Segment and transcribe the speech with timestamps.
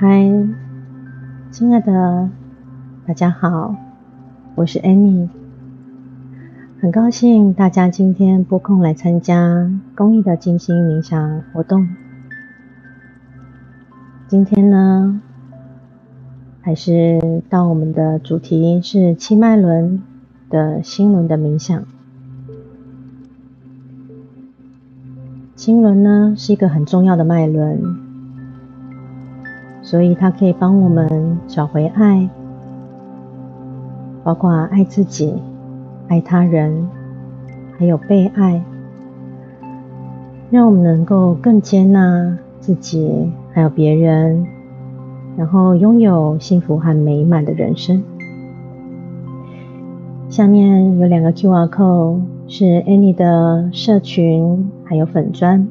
[0.00, 0.30] 嗨，
[1.50, 2.30] 亲爱的，
[3.04, 3.74] 大家好，
[4.54, 5.28] 我是 Annie，
[6.80, 11.88] 很高兴大家今天拨空来参加公益的静心冥想活动。
[14.28, 15.20] 今天呢，
[16.60, 20.00] 还是到我们的主题是七脉轮
[20.48, 21.82] 的心轮的冥想。
[25.56, 28.07] 心轮呢是一个很重要的脉轮，
[29.90, 32.28] 所以它可以帮我们找回爱，
[34.22, 35.34] 包括爱自己、
[36.08, 36.86] 爱他人，
[37.78, 38.62] 还有被爱，
[40.50, 44.46] 让我们能够更接纳自己还有别人，
[45.38, 48.04] 然后拥有幸福和美满的人生。
[50.28, 54.70] 下面有两个 Q R code，是 Annie 的社群。
[54.84, 55.66] 还有粉砖，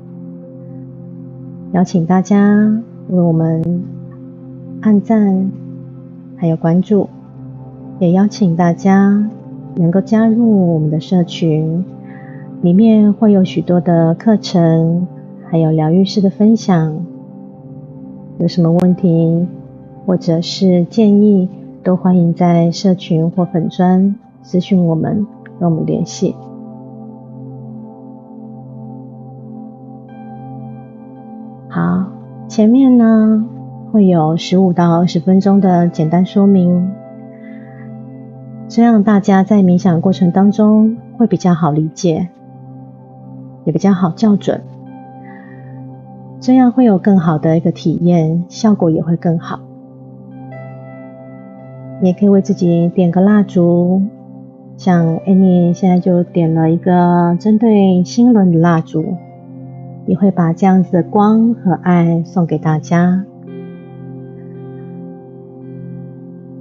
[1.74, 3.64] 邀请大家为我们
[4.82, 5.52] 按赞，
[6.38, 7.10] 还有关注，
[8.00, 9.30] 也邀请大家
[9.76, 11.84] 能够加入我们的社群，
[12.62, 15.08] 里面会有许多的课程，
[15.50, 17.06] 还有疗愈师的分享。
[18.38, 19.48] 有什么问题
[20.06, 21.50] 或者是建议，
[21.84, 25.26] 都欢迎在社群或粉砖咨询我们，
[25.60, 26.36] 跟我们联系。
[31.68, 32.06] 好，
[32.48, 33.46] 前面呢
[33.98, 36.92] 会有十五到二十分钟的简单说明，
[38.68, 42.28] 这样大家在冥想过程当中会比较好理解，
[43.66, 44.62] 也比较好校准，
[46.40, 49.62] 这样会有更好的一个体验，效果也会更好。
[52.00, 54.04] 你也可以为自己点个蜡烛，
[54.76, 59.16] 像 Annie 现在就点了一个针对心轮的蜡烛。
[60.06, 63.26] 也会把这样子的光和爱送给大家。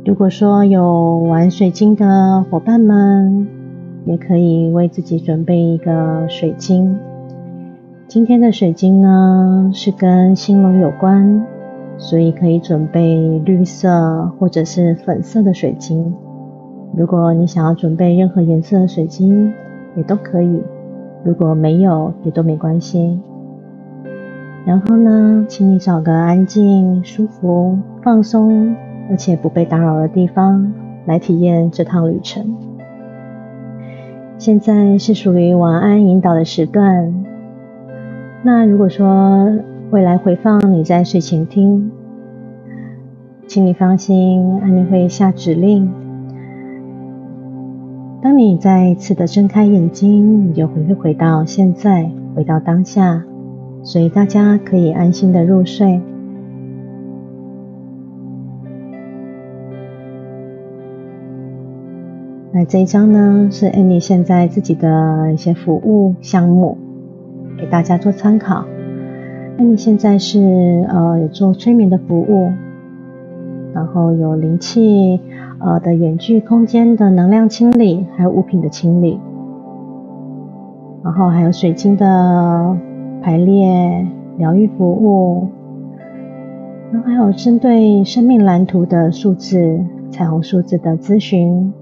[0.07, 3.45] 如果说有玩水晶的伙伴们，
[4.05, 6.97] 也可以为自己准备一个水晶。
[8.07, 11.45] 今天的水晶呢是跟星轮有关，
[11.99, 16.15] 所以可以准备绿色或者是粉色的水晶。
[16.97, 19.53] 如果你想要准备任何颜色的水晶，
[19.97, 20.63] 也都可以。
[21.25, 23.19] 如果没有，也都没关系。
[24.65, 28.73] 然后呢，请你找个安静、舒服、放松，
[29.11, 30.73] 而且不被打扰的地方
[31.07, 32.57] 来体验这趟旅程。
[34.39, 37.25] 现在是属于晚安引导的时段。
[38.43, 39.51] 那如果说
[39.91, 41.91] 未来回放你在睡前听，
[43.47, 45.91] 请你放心，安妮会下指令。
[48.23, 53.25] 当你再一次的睁开眼睛，你就会回到现在，回到当下。
[53.83, 56.01] 所以大家可以安心的入睡。
[62.59, 66.79] 那这一张呢，是 Annie 现在自己的一些服务项目，
[67.59, 68.65] 给大家做参考。
[69.59, 72.51] Annie 现在是呃有做催眠的服务，
[73.75, 75.21] 然后有灵气
[75.59, 79.21] 呃的远距空间的能量清理，还有物品的清理，
[81.05, 82.75] 然后还有水晶的。
[83.23, 84.07] 排列
[84.39, 85.49] 疗愈服务，
[86.93, 89.81] 然后还有针对生命蓝图的数字、
[90.11, 91.73] 彩虹数字的咨询，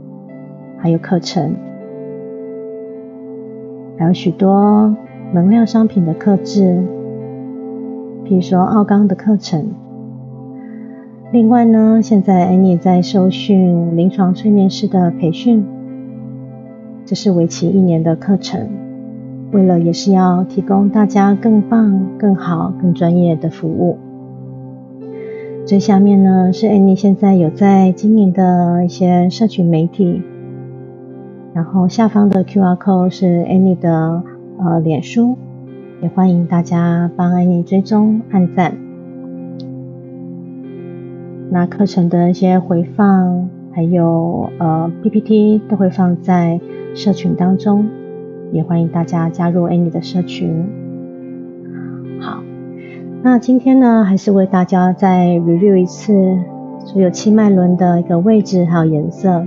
[0.84, 1.56] 还有课程，
[3.96, 4.94] 还有许多
[5.32, 6.78] 能量商品的克制，
[8.22, 9.66] 比如说奥钢的课程。
[11.32, 15.64] 另外呢，现在 Annie 在受训临床催眠师的培训，
[17.06, 18.68] 这是为期一年的课程。
[19.52, 23.96] 为了也是要提供大家更棒、更好、更专业的服务。
[25.64, 30.20] 最下面呢是 Annie 现在有在经营的一些社群媒体，
[31.54, 34.22] 然后下方的 QR code 是 Annie 的
[34.58, 35.38] 呃脸书，
[36.02, 38.76] 也欢迎大家帮 Annie 追踪、按赞。
[41.50, 46.60] 那课程的一些回放还有呃 PPT 都会放在
[46.94, 47.88] 社群当中。
[48.50, 50.64] 也欢迎大家加入 Annie 的社群。
[52.20, 52.42] 好，
[53.22, 56.12] 那今天呢，还是为大家再 review 一次
[56.84, 59.44] 所有七脉轮的一个位置还有颜色。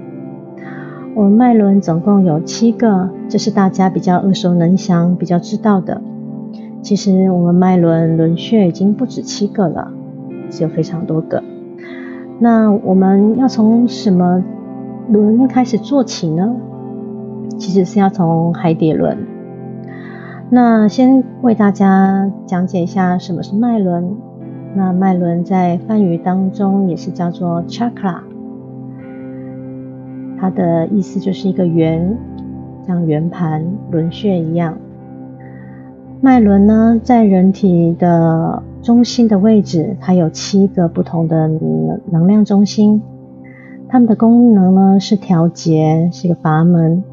[1.17, 5.99] 我们脉轮总共有七个，这是大家比较耳熟能详、比较知道的。
[6.83, 9.91] 其实我们脉轮轮穴已经不止七个了，
[10.51, 11.41] 是有非常多个。
[12.37, 14.43] 那我们要从什么
[15.09, 16.55] 轮开始做起呢？
[17.57, 19.17] 其实是要从海底轮。
[20.51, 24.15] 那先为大家讲解一下什么是脉轮。
[24.75, 28.19] 那脉轮在梵语当中也是叫做 chakra，
[30.39, 32.17] 它的意思就是一个圆，
[32.85, 34.77] 像圆盘轮穴一样。
[36.21, 41.47] 脉轮呢，在人体的中心的位置，它有七个不同的
[42.11, 43.01] 能量中心，
[43.87, 47.03] 它们的功能呢是调节，是一个阀门，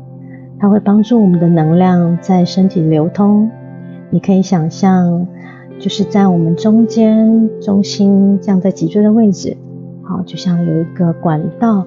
[0.59, 3.51] 它会帮助我们的能量在身体流通。
[4.11, 5.27] 你可以想象，
[5.79, 9.57] 就是在我们中间中心这样在脊椎的位置，
[10.03, 11.87] 好，就像有一个管道。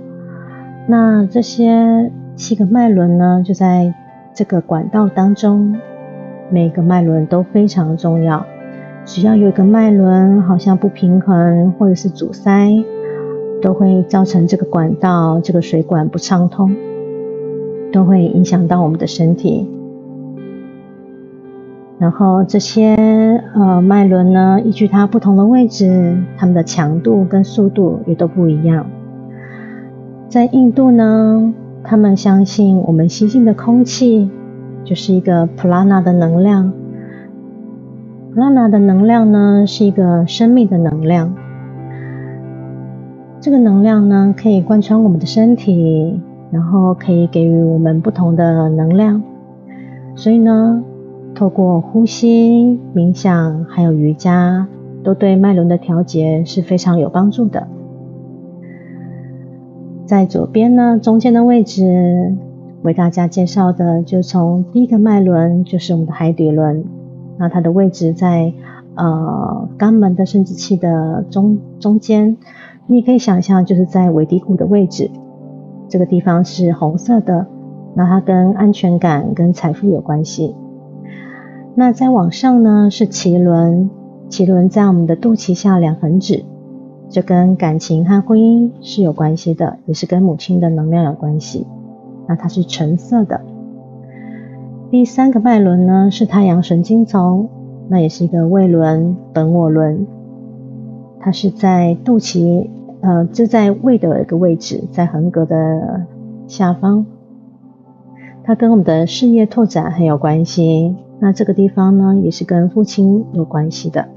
[0.87, 3.93] 那这些七个脉轮呢，就在
[4.33, 5.75] 这个管道当中。
[6.49, 8.45] 每个脉轮都非常重要，
[9.03, 12.85] 只要有一个脉轮好像不平衡或者是阻塞，
[13.61, 16.73] 都会造成这个管道、这个水管不畅通，
[17.91, 19.69] 都会影响到我们的身体。
[21.99, 22.95] 然后这些
[23.53, 28.85] 呃脉轮呢，依据它不同的位置，它们的强度跟速度也都不一样。
[30.29, 31.53] 在印度呢，
[31.83, 34.29] 他们相信我们吸进的空气。
[34.83, 36.71] 就是一个普拉纳的能量，
[38.33, 41.35] 普拉纳的能量呢是一个生命的能量。
[43.41, 46.17] 这个能量呢可以贯穿我们的身体，
[46.51, 49.21] 然后可以给予我们不同的能量。
[50.15, 50.81] 所以呢，
[51.35, 54.65] 透过呼吸、冥想还有瑜伽，
[55.03, 57.67] 都对脉轮的调节是非常有帮助的。
[60.07, 62.33] 在左边呢，中间的位置。
[62.83, 66.85] 为大家介绍的，就从第一个脉轮，就是我们的海底轮，
[67.37, 68.53] 那它的位置在
[68.95, 72.37] 呃肛门的生殖器的中中间，
[72.85, 75.09] 你可以想象就是在尾骶骨的位置，
[75.89, 77.47] 这个地方是红色的，
[77.95, 80.55] 那它跟安全感跟财富有关系。
[81.75, 83.89] 那再往上呢是脐轮，
[84.29, 86.45] 脐轮在我们的肚脐下两横指，
[87.09, 91.65] 这跟感情和婚姻是有关系的，也是跟母亲的能量有关系。
[92.27, 93.41] 那它是橙色的。
[94.91, 97.49] 第三个脉轮呢是太阳神经丛，
[97.87, 100.05] 那也是一个胃轮、本我轮。
[101.19, 102.67] 它是在肚脐，
[103.01, 106.05] 呃，就在胃的一个位置，在横膈的
[106.47, 107.05] 下方。
[108.43, 110.95] 它跟我们的事业拓展很有关系。
[111.19, 114.07] 那这个地方呢，也是跟父亲有关系的。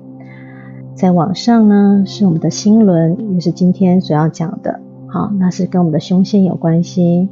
[0.94, 4.80] 再往上呢，是我们的心轮，也是今天所要讲的。
[5.06, 7.28] 好，那是跟我们的胸腺有关系。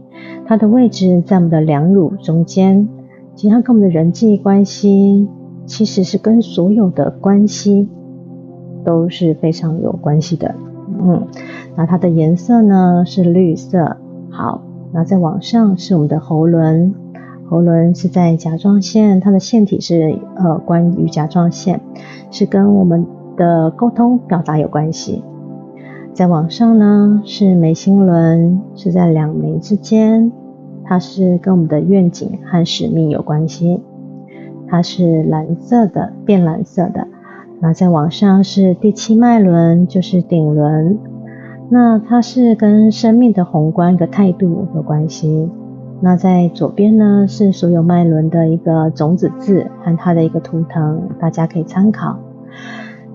[0.46, 2.88] 它的位置在我们的两乳中间，
[3.34, 5.28] 其实它跟我们的人际关系，
[5.66, 7.88] 其实是跟所有的关系
[8.84, 10.54] 都是非常有关系的。
[11.00, 11.26] 嗯，
[11.76, 13.96] 那它的颜色呢是绿色。
[14.30, 14.62] 好，
[14.92, 16.94] 那再往上是我们的喉轮，
[17.48, 21.80] 喉轮是在甲状腺，它的腺体是呃关于甲状腺，
[22.30, 23.06] 是跟我们
[23.38, 25.24] 的沟通表达有关系。
[26.12, 30.30] 再往上呢是眉心轮，是在两眉之间，
[30.84, 33.80] 它是跟我们的愿景和使命有关系。
[34.66, 37.06] 它是蓝色的，变蓝色的。
[37.60, 40.98] 那再往上是第七脉轮，就是顶轮，
[41.70, 45.48] 那它是跟生命的宏观的态度有关系。
[46.00, 52.18] 那在左边呢是所有脉轮的一个种子字和它的一个图腾，大家可以参考。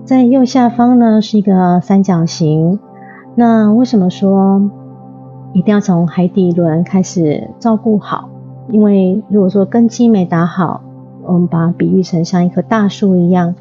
[0.04, 2.78] 在右下方呢是一个三角形。
[3.36, 4.70] 那为什么说
[5.54, 8.28] 一定要从海底轮开始照顾好？
[8.68, 10.82] 因为如果说根基没打好，
[11.24, 13.54] 我们把它比喻成像一棵大树一样，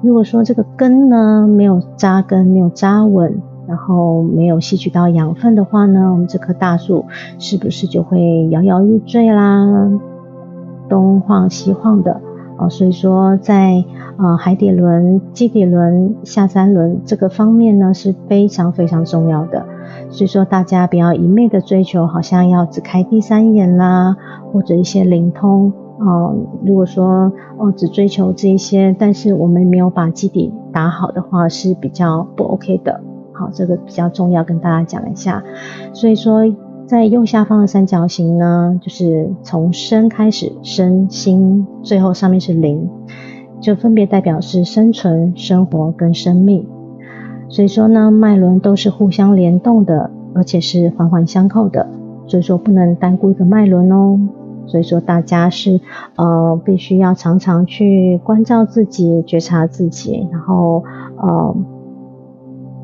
[0.00, 7.04] 如果说这个根呢没有扎根、没有扎稳，然后没有吸取到养分的话呢，我们这棵大树
[7.38, 9.90] 是不是就会摇摇欲坠啦，
[10.88, 12.22] 东晃西晃的？
[12.60, 13.82] 哦，所以说在
[14.18, 19.64] 呃海底轮、基底轮、下三轮这个方面呢是非常非常重要的。
[20.10, 24.14] 所以说大家不要一昧的追求，好像要只开第三眼啦，
[24.52, 26.36] 或者一些灵通哦。
[26.62, 33.00] 如果说哦只追求这一些，但是我们没有把基底打好的话，是比较不 OK 的。
[33.32, 35.42] 好，这个比较重要，跟大家讲一下。
[35.94, 36.44] 所以说。
[36.90, 42.90] 在右下方的三角形呢，就是从生开始，生心，最后上面是灵，
[43.60, 46.66] 就分别代表是生存、生活跟生命。
[47.48, 51.88] 所以说呢，脉轮都是互相联动的，而且是环环相扣的。
[52.26, 54.18] 所以说不能单顾一个脉轮哦。
[54.66, 55.80] 所以说大家是
[56.16, 60.82] 呃必须要常常去关照自己、觉察自己，然后
[61.16, 61.56] 呃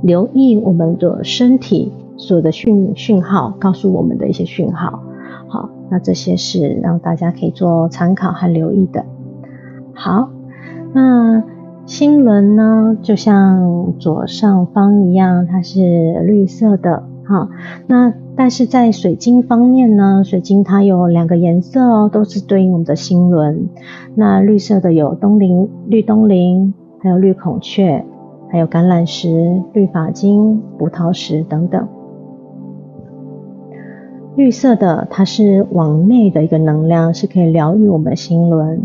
[0.00, 1.92] 留意我们的身体。
[2.16, 5.02] 所有的讯讯号告诉我们的一些讯号，
[5.49, 9.04] 好，那这些是让大家可以做参考和留意的。
[9.92, 10.30] 好，
[10.92, 11.42] 那
[11.85, 17.49] 心轮呢，就像左上方一样，它是绿色的，哈。
[17.87, 23.68] 那但是在水晶方面呢，水晶它有两个颜色哦，都是对应我们的心轮。
[24.14, 28.04] 那绿色的有东林、绿东林，还有绿孔雀，
[28.50, 31.87] 还有橄榄石、绿发晶、葡萄石等等。
[34.37, 38.83] 绿色的它是往内的一个能量，是可以疗愈我们的心轮。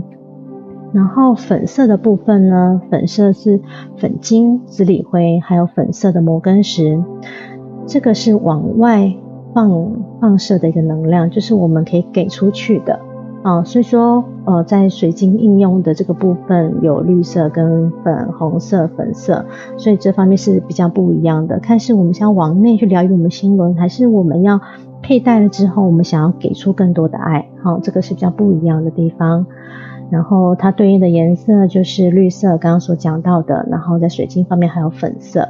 [0.94, 3.60] 然后粉色的部分呢，粉色是
[3.98, 7.04] 粉晶、紫锂灰，还有粉色的摩根石，
[7.86, 9.14] 这个是往外
[9.54, 13.00] 放放射的一个能量，就是我们可以给出去的
[13.44, 13.64] 啊。
[13.64, 19.46] 所以说，呃，在水晶应用的这个部分有绿色跟粉红色、粉色，
[19.78, 21.60] 所以这方面是比较不一样的。
[21.60, 24.60] 看是我们想往内去疗愈我们心轮，还是我们要
[25.02, 29.46] 佩戴了之后，我们想要给出更多的爱，好，这个是比较不一样的地方。
[30.10, 33.66] 然后它对应的颜色就是绿色，刚刚所讲到的。
[33.70, 35.50] 然后在水晶方面还有粉色。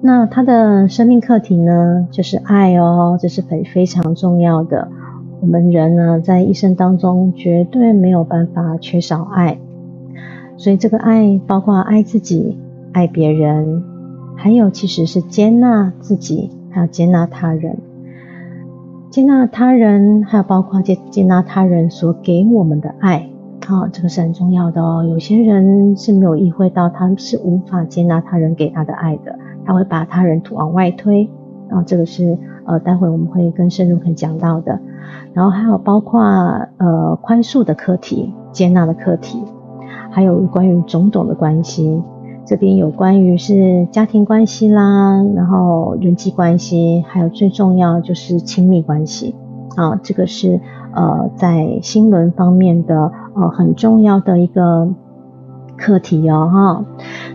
[0.00, 4.88] 那它的生命课题呢，就是爱哦，这是非非常重要的。
[5.40, 9.58] 我们人呢，在一生当中绝对没有办法缺少爱，
[10.56, 12.58] 所以这个爱包括爱自己、
[12.92, 13.82] 爱别人，
[14.36, 17.76] 还有其实是接纳自己，还有接纳他人。
[19.10, 23.28] 接纳他人，还有包括接接纳他人所给我们的爱，
[23.66, 25.04] 好，这个是很重要的哦。
[25.04, 31.28] 有些人是没有意会到，他是无法接纳他人给他的爱的，他会把他人往外推，
[31.70, 34.78] 啊这个是呃，待会我们会更深入可讲到的。
[35.34, 36.20] 然后还有包括
[36.76, 39.42] 呃宽恕的课题、接纳的课题，
[40.12, 42.00] 还有关于种种的关系。
[42.50, 49.36] 这边有关于是家庭关系啦，然后人际关系，还有最重要就是亲密关系
[49.76, 50.60] 啊，这个是
[50.92, 54.88] 呃在心轮方面的呃很重要的一个
[55.76, 56.84] 课题哦哈。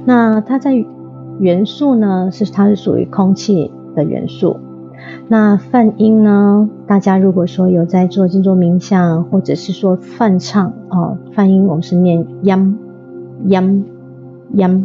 [0.04, 0.74] 那它在
[1.40, 4.58] 元素呢是它是属于空气的元素。
[5.30, 12.74] 那泛音呢，大家如果说有在做静坐冥想，或者是说泛唱哦，泛音我们是念 yam
[13.48, 13.84] yam
[14.54, 14.84] yam。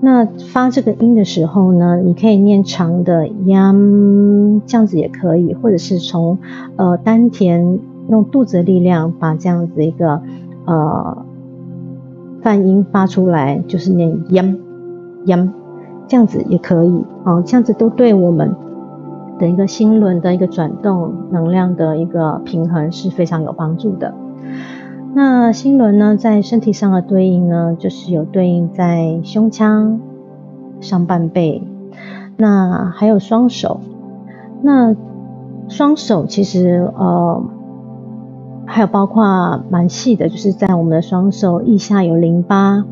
[0.00, 6.38] 那发这个音的时候呢，你可以念长的 yam，这样子也可以，或者是从
[6.76, 10.20] 呃丹田用肚子的力量把这样子一个
[10.66, 11.24] 呃
[12.42, 14.58] 泛音发出来，就是念 yam
[15.24, 15.50] yam，
[16.06, 18.54] 这样子也可以啊，这样子都对我们
[19.38, 24.14] 的一个心轮的一个转动能量的一个平衡是非常有帮助的。
[25.16, 29.98] 那心轮呢，在身体上的对应呢，就是有对应在胸腔、
[30.78, 31.62] 上半背，
[32.36, 33.80] 那还有双手。
[34.60, 34.94] 那
[35.68, 37.42] 双手其实呃。
[38.66, 42.84] 还有包括蛮细的，就是在我们的双手腋下有淋巴。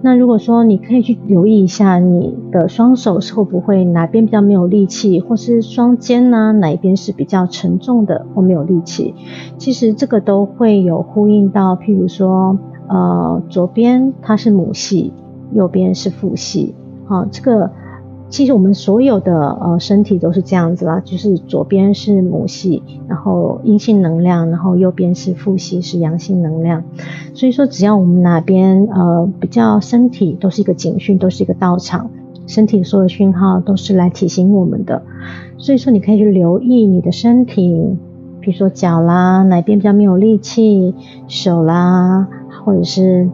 [0.00, 9.14] 那如果说你可以去留意一下你的双手是会不会哪边比较没有力气，或是双肩呢哪一边是比较沉重的或没有力气，
[9.58, 12.58] 其实这个都会有呼应到，譬如说
[12.88, 15.12] 呃左边它是母系，
[15.52, 16.74] 右边是父系，
[17.06, 17.70] 好这个。
[18.30, 26.84] 其实我们所有的呃身体都是这样子啦，就是左边是母系，然后阴性能量，然后右边是父系是阳性能量。
[27.32, 32.10] 所以说，只要我们哪边呃比较身体都是一个警讯，都是一个道场，
[32.46, 35.02] 身体所有的讯号都是来提醒我们的。
[35.56, 37.96] 所以说，你可以去留意你的身体，
[38.40, 40.94] 比如说脚啦，哪边比较没有力气，
[41.28, 42.28] 手啦，
[42.64, 43.28] 或者是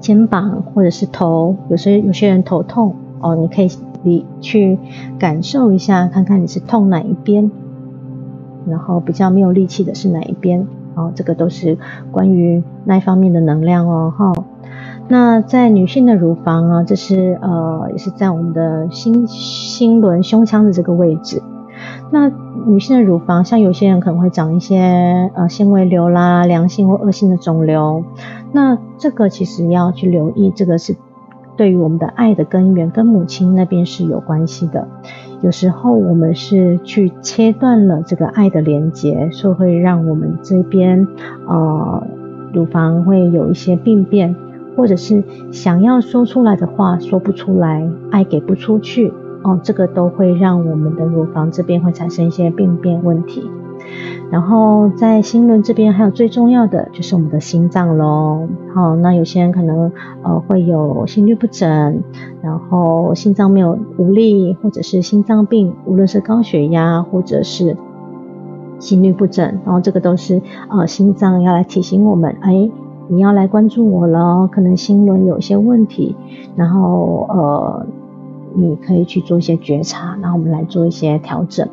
[0.00, 3.68] 肩膀，或者是头，有些有些人头痛哦，你可以。
[4.02, 4.78] 你去
[5.18, 7.50] 感受一下，看看你是痛哪一边，
[8.68, 11.76] 然后比较没有力气的是哪一边，哦，这个都是
[12.12, 14.32] 关于那一方面的能量哦，哈。
[15.08, 21.42] 那在女性的乳房啊，这是呃也是在我们的心心轮胸腔的这个位置。
[22.12, 22.30] 那
[22.64, 28.04] 女性的乳房，像有些人可能会长一些呃纤维瘤啦，良性或恶性的肿瘤，
[28.52, 30.94] 那这个其实要去留意，这个是。
[31.56, 34.86] 对于我们的爱的根源，跟母亲那边是有关系的。
[35.42, 41.06] 有时候我们是去切断了这个爱的连接，所以会让我们这边
[41.46, 42.06] 呃
[42.52, 44.34] 乳房会有一些病变，
[44.76, 45.22] 或者是
[45.52, 53.50] 想要说出来的话说不出来，爱给不出去哦，这个都会让我们的乳房这边会产生一些病变问题。
[54.30, 58.48] 然后在心轮这边，还有最重要的就是我们的心脏喽。
[58.74, 62.02] 好，那有些人可能呃会有心律不整，
[62.42, 67.76] 然后心脏没有无力，或者是心脏病，无论是高血压或者是
[68.78, 72.70] 心律不整，然后这个都是呃心脏要来提醒我们，哎，
[73.08, 76.16] 你要来关注我了，可能心轮有些问题，
[76.56, 77.86] 然后呃，
[78.54, 81.68] 你可以去做一些觉察，然后我们来做一些调整。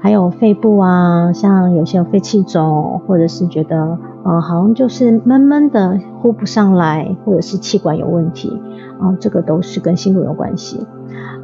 [0.00, 8.60] 还有肺部啊，像有些肺气肿，或者是觉得呃好像就是闷闷的呼不上来，或者是气管有问题
[9.00, 10.86] 啊，这个都是跟心路有关系。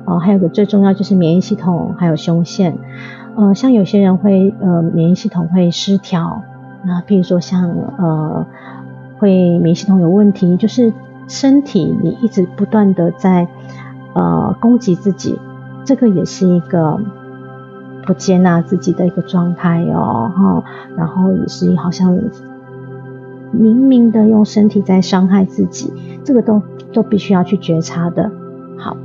[0.07, 2.77] 哦，还有个最重要就是免疫系统，还有胸腺。
[3.37, 6.43] 呃，像有些人会呃免疫系统会失调，
[6.85, 8.47] 那比如说像呃
[9.19, 10.93] 会免疫系统有问题，就是
[11.27, 13.49] 身体你一直不断的在
[14.15, 15.39] 呃攻击自己，
[15.85, 17.01] 这个也是一个
[18.07, 20.65] 不接纳自己的一个状态哦，哈，
[20.97, 22.19] 然后也是好像
[23.51, 25.93] 明明的用身体在伤害自己，
[26.25, 28.31] 这个都都必须要去觉察的。
[28.77, 28.97] 好。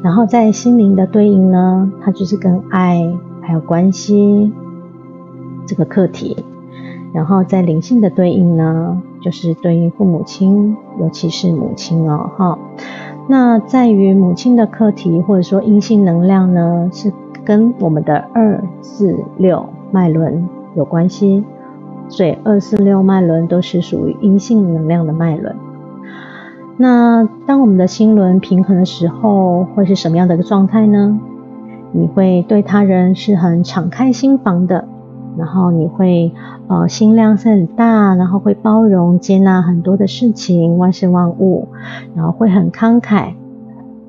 [0.00, 4.52] 然后在心灵的对应呢，它就是跟爱还有关系
[5.66, 6.36] 这个课题。
[7.12, 12.58] 然后在灵性的对应呢，就是对应父母亲，尤其是母亲哦，哈。
[13.28, 17.12] 那在于母亲的课题或者说阴性能量呢，是
[17.46, 21.44] 跟我们的二四六脉轮有关系，
[22.08, 25.54] 所以二四六脉轮都是属于阴性能量的脉轮。
[26.76, 31.18] 那当我们的心轮平衡的时候，会是什么样的一个状态呢？
[31.92, 34.86] 你会对他人是很敞开心房的，
[35.38, 36.32] 然后你会
[36.66, 41.68] 呃心量是很大，然后会包容接纳很多的事情，万事万物，
[42.14, 43.32] 然后会很慷慨，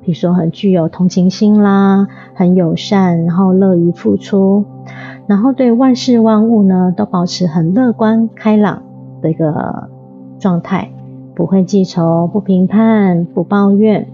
[0.08, 4.64] 比如说很具有同情心啦，很友善，然后乐于付出，
[5.28, 8.84] 然后对万事万物呢都保持很乐观开朗
[9.22, 9.90] 的一个
[10.40, 10.90] 状态。
[11.36, 14.08] 不会记仇，不评判，不抱怨，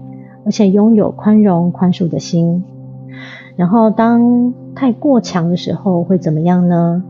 [0.44, 2.64] 而且拥有宽容、宽恕的心。
[3.54, 7.04] 然后，当太过强的时候，会怎么样呢？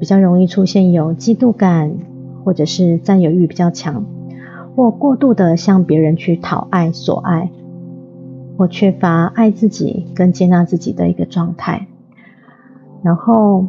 [0.00, 1.92] 比较容易出现有嫉妒感，
[2.44, 4.04] 或者是占有欲比较强，
[4.74, 7.50] 或过度的向别人去讨爱、索爱，
[8.56, 11.86] 或缺乏爱自己跟接纳自己的一个状态。
[13.02, 13.66] 然后。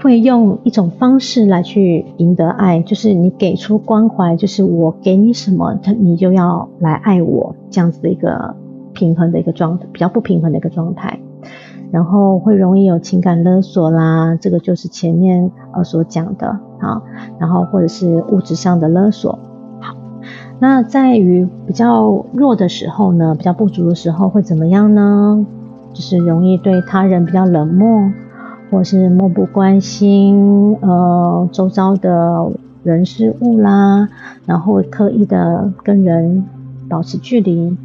[0.00, 8.54] 会用一种方式来去赢得爱，就是你给出关怀，就是我给你什么，他你就要来爱我，这样子的一个
[8.92, 11.18] 平衡的一个状态，比较不平衡的一个状态。
[11.90, 16.46] 然后会容易有情感勒索啦，这个就是前面呃所讲的
[16.78, 17.02] 啊。
[17.40, 19.36] 然后或者是物质上的勒索。
[20.60, 25.46] 那在于比较弱的时候呢，比较不足的时候会怎么样呢？
[25.92, 28.10] 就是容易对他人比较冷漠。
[28.70, 34.10] 或是漠不关心，呃，周遭的人事物啦，
[34.44, 36.44] 然后刻意的跟人
[36.86, 37.78] 保持距离，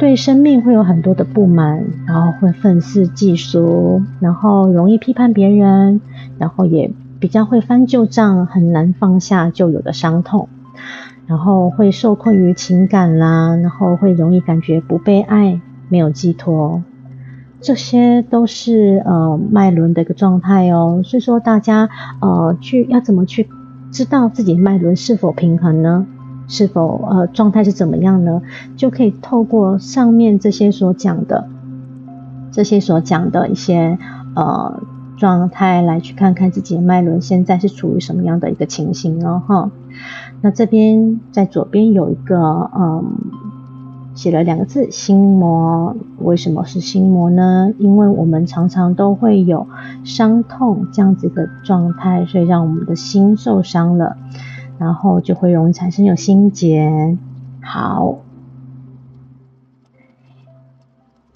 [0.00, 6.00] 对生命会有很多的不满，然后会愤世嫉俗，然后容易批判别人，
[6.38, 10.48] 然后也比较会翻旧账，很难放下旧有的伤痛，
[11.30, 16.82] 然后会受困于情感啦，然后会容易感觉不被爱，没有寄托。
[17.60, 21.88] 这些都是呃脉轮的一个状态哦，所以说大家
[22.20, 23.48] 呃去要怎么去
[23.92, 26.04] 知道自己脉轮是否平衡呢？
[26.48, 28.42] 是否呃状态是怎么样呢？
[28.76, 31.48] 就可以透过上面这些所讲的
[32.50, 33.96] 这些所讲的一些
[34.34, 34.82] 呃
[35.16, 39.70] 状态来去看看自己的脉轮现在是处于什么样的一个情形哦哈。
[40.42, 43.04] 那这边在左边有一个嗯。
[44.12, 47.72] 写了两个字“心魔”，为什么是心魔呢？
[47.78, 49.66] 因为我们常常都会有
[50.04, 54.18] 伤痛这样子的状态，所以让我们的心受伤了，
[54.78, 57.16] 然后就会容易产生有心结。
[57.62, 58.18] 好，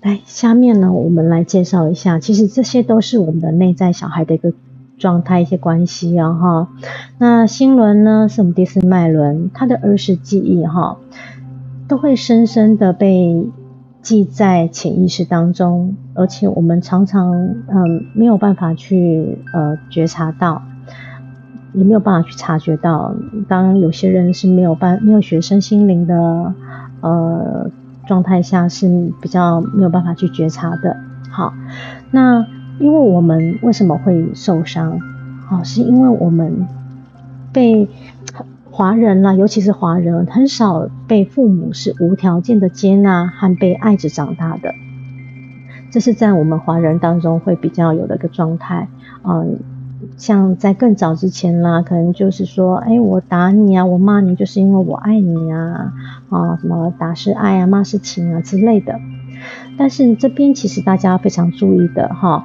[0.03, 4.53] 来下面呢，我们来介绍一下，其实这些都是我们的内在小孩的一个
[4.99, 6.69] 状态、一些关系啊哈。
[7.19, 10.99] 那心轮呢，是我们第四脉轮，它的儿时记忆哈。
[11.87, 13.51] 都会深深的被
[14.01, 20.63] 记在潜意识当中，而且我们常常嗯没有办法去呃觉察到，
[21.75, 23.15] 也没有办法去察觉到。
[23.49, 26.55] 当有些人是没有办没有学生心灵的
[27.03, 27.71] 呃
[28.07, 30.97] 状态下是比较没有办法去觉察的。
[31.31, 31.53] 好，
[32.11, 32.47] 那
[32.79, 35.01] 因为我们为什么会受伤？
[35.47, 36.67] 好，是因为我们
[37.53, 37.89] 被。
[38.77, 44.75] 华人啦，尤其是华人，很少被父母是无条件的接纳和被爱着长大的。
[45.93, 48.89] 这是在我们华人当中会比较有的一个状态。
[49.23, 49.61] 嗯，
[50.17, 55.93] 像在更早之前啦，可能就是说，哎，我打你啊，我骂你，就是因为我爱你啊，
[56.31, 58.99] 啊，什么打是爱啊，骂是情啊之类的。
[59.77, 62.45] 但是这边其实大家非常注意的哈，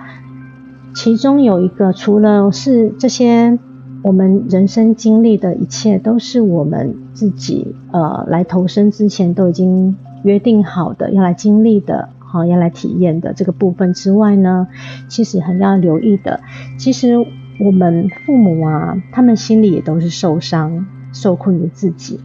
[0.93, 3.57] 其中有一个，除了是这些。
[4.01, 14.69] 我们人生经历的一切都是我们自己呃来投生之前都已经约定好的要来经历的，好要来体验的这个部分之外呢，
[15.09, 16.39] 其实很要留意的，
[16.77, 17.17] 其实
[17.59, 22.21] 我们父母啊，他们心里也都是受伤、受困于自己，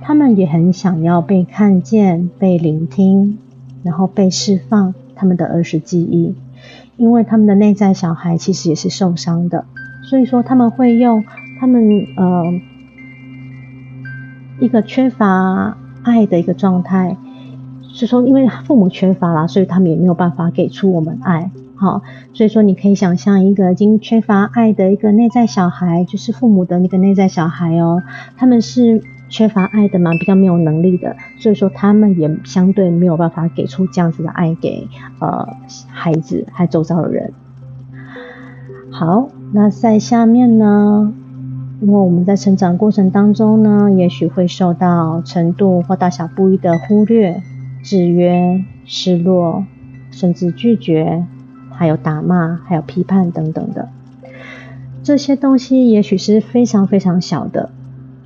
[0.00, 3.36] 他们也很想要被看见、被聆听，
[3.82, 6.34] 然后被释放他们的儿时记忆，
[6.96, 9.64] 因为他们的内在小孩其实也是受伤的。
[10.08, 11.24] 所以说他们会用
[11.60, 11.82] 他们
[12.16, 12.42] 呃
[14.60, 17.16] 一个缺乏爱的一个状态，
[17.92, 28.02] 是说因为父母缺乏啦，所以他们也没有办法给出我们爱，好，所以说你可以想象一个已经缺乏爱的一个内在小孩，就是父母的那个内在小孩哦，
[28.36, 34.86] 他们是缺乏爱的嘛，比较没有能力的，所以说他们也相对没有办法给出这样子的爱给
[35.20, 35.56] 呃
[35.88, 37.32] 孩子还周遭的人，
[38.90, 39.30] 好。
[39.52, 41.12] 那在下面呢？
[41.80, 47.42] 因为我们在成长过程当中呢，也许会受到程度或大小不一的忽略、
[47.82, 49.64] 制约、失落，
[50.12, 51.24] 甚至拒绝，
[51.72, 53.88] 还有打骂，还有批判等等的。
[55.02, 57.70] 这些东西也许是非常非常小的，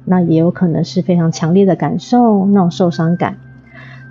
[0.05, 3.37] 那也有可能是非常强烈的感受，那种受伤感。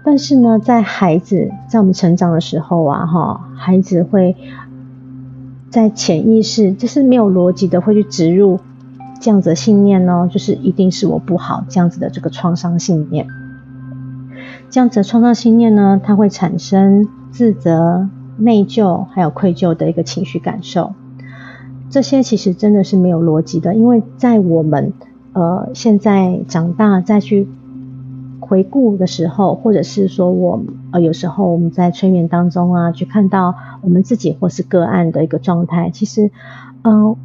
[0.04, 4.36] 但是呢，在孩子在我们成长的时候啊，哈，孩子会。
[5.70, 8.60] 在潜意识，就是没有逻辑的，会去植入
[9.20, 13.26] 这样子的信念呢，就是一定是我不好这样子的这个创伤信念。
[14.70, 20.94] 这样子的创伤信念呢，它会产生自责、内疚还有愧疚的一个情绪感受。
[21.90, 24.94] 这些其实真的是没有逻辑的，因为在我们
[25.34, 27.48] 呃现在长大再去。
[28.46, 36.30] 回顾的时候，或者是说我呃有时候我们在催眠当中啊，去看到我们自己或是个案的一个状态，其实
[36.84, 37.16] 嗯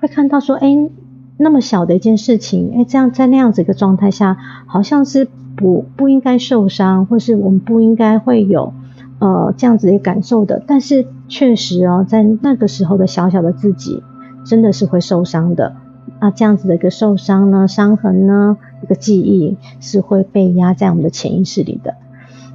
[0.00, 0.88] 会看到说，哎，
[1.36, 5.26] 那么小的一件事情，哎，这样在那样子一个状态下，好像是
[5.56, 8.72] 不不应该受伤，或是我们不应该会有
[9.18, 14.04] 呃这样子的感受的，但是确实哦，在那个时候的小小的自己，
[14.46, 15.74] 真的是会受伤的。
[16.20, 18.56] 那这样子的一个受伤呢，伤痕呢？
[18.82, 21.94] 一个记忆是会被压在我们的潜意识里的。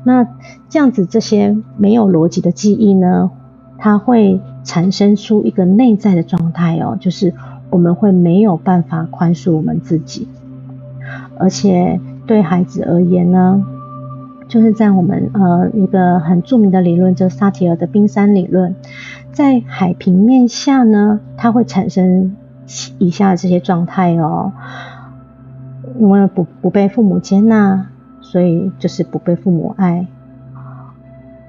[0.06, 0.28] 那
[0.70, 3.32] 这样子这些没有逻辑的记忆呢，
[3.78, 7.34] 它会产生出一个内在的状态哦，就是
[7.70, 10.28] 我们会没有办法宽恕我们自己。
[11.38, 13.66] 而且对孩子而言呢，
[14.48, 18.76] 就是在我们呃一个很著名的理论，就是萨提尔的冰山理论，
[19.32, 22.36] 在海平面下呢，它会产生
[23.00, 24.52] 以下的这些状态哦。
[26.00, 27.88] 因为不不被父母接纳，
[28.22, 30.08] 所以就是不被父母爱，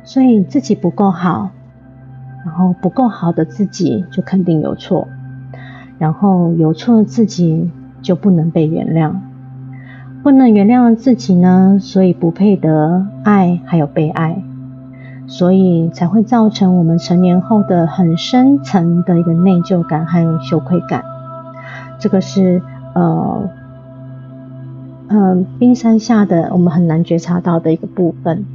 [0.05, 1.51] 所以自己不够好，
[2.45, 5.09] 然后不够好的自己就肯定有错，
[5.99, 7.71] 然后有错的自己
[8.03, 9.15] 就不能被原谅，
[10.23, 14.43] 不能原谅自己呢，所以不配得爱还有被爱，
[15.27, 21.05] 所以才会造成我们成年后的很深层的一个内疚感和羞愧感，
[21.99, 22.63] 这个是
[22.95, 23.49] 呃。
[25.07, 28.47] 嗯，冰山下的我们很难觉察到的一个部分，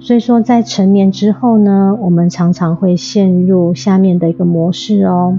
[0.00, 5.38] 所以说在成年之后呢，我们常常会陷入下面的一个模式哦，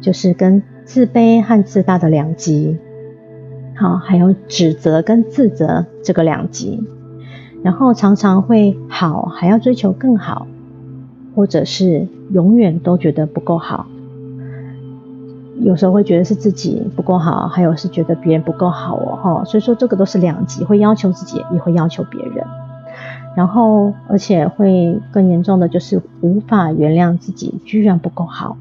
[0.00, 2.76] 就是跟自卑和自大的两极，
[3.76, 6.82] 好，还有指责跟自责这个两极，
[7.66, 10.46] 然后常常会好还要追求更好，
[11.34, 13.86] 或者是永远都觉得不够好。
[15.60, 22.46] 有时候会觉得是自己不够好，还有是觉得别人不够好哦，哈，所以说这个都是两极，会要求自己，也会要求别人，
[23.34, 28.56] 然后而且会更严重的就是无法原谅自己居然不够好，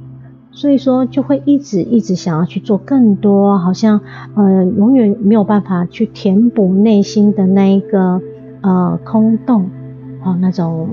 [0.49, 4.01] 所以说就会一直一直想要去做更多，好像
[4.33, 8.19] 呃永远没有办法去填补内心的那一个
[8.65, 9.69] 呃空洞，
[10.23, 10.89] 哦那种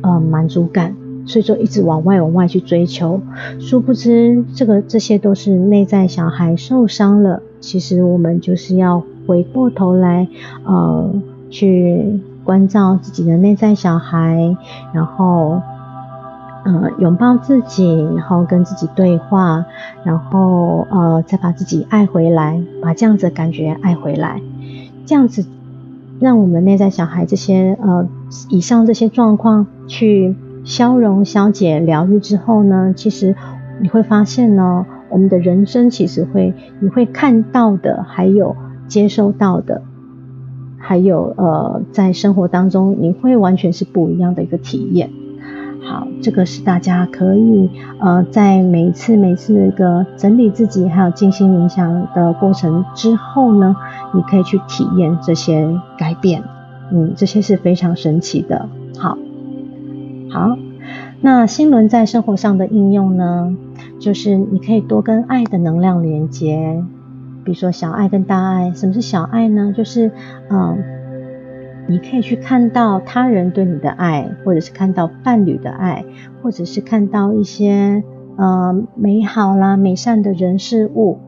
[0.00, 0.96] 呃满足感。
[1.24, 3.20] 所以说一直往外往外去追求，
[3.60, 7.42] 殊不知这个这些都是内在小孩受伤了。
[7.60, 10.26] 其实我们就是要回过头来，
[10.64, 11.14] 呃，
[11.48, 14.56] 去关照自己的内在小孩，
[14.92, 15.62] 然后，
[16.64, 19.64] 呃，拥抱自己，然后跟自己对话，
[20.02, 24.42] 然后呃，再把自己爱回来，把这样子的感觉爱回来，
[25.06, 25.46] 这样子
[26.22, 28.08] 让我们内在小孩这些呃
[28.48, 30.34] 以上这些状况去。
[30.64, 33.34] 消融、消解、疗愈之后呢，其实
[33.80, 38.54] 你会发现呢，我们的人生其实会，你会看到的，还有
[38.86, 39.82] 接收到的，
[40.78, 45.10] 还有呃，在生活当中你会完全是不一样的一个体验。
[45.84, 47.68] 好，这个是大家可以
[47.98, 53.74] 呃在每次每次一个整理自己还有静心冥想的过程之后呢，
[54.14, 55.68] 你可以去体验这些
[55.98, 56.44] 改变，
[56.92, 58.68] 嗯，这些是非常神奇的。
[58.96, 59.18] 好，
[60.30, 60.56] 好，
[61.20, 63.56] 那心轮在生活上的应用呢，
[63.98, 66.84] 就是你可以多跟爱的能量连接，
[67.42, 68.72] 比如说小爱跟大爱。
[68.72, 69.74] 什么是小爱呢？
[69.76, 70.12] 就是
[70.48, 71.01] 嗯。
[71.88, 76.04] 你可以去看到他人对你的爱，或者是看到伴侣的爱，
[76.42, 78.02] 或者是看到一些
[78.36, 81.18] 呃美好啦、美善的人事物。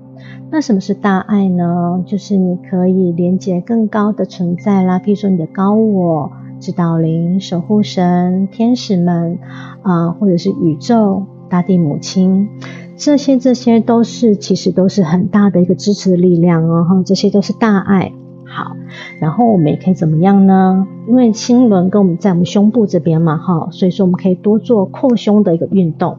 [0.51, 2.05] 那什么是大爱呢？
[2.07, 9.39] 就是你可以连接更高的存在啦，比如说你的高我、指导灵、守护神、天使们
[9.83, 12.49] 啊，或者是宇宙、大地母亲，
[12.97, 18.13] 这些这些都是其实都是很大的一个支持力量哦，这些都是大爱。
[18.55, 18.77] 好，
[19.21, 20.87] 然后我们也可以怎么样呢？
[21.09, 26.17] 因为心轮跟我们在我们胸部这边嘛，哈，所以说我们可以多做扩胸的一个运动，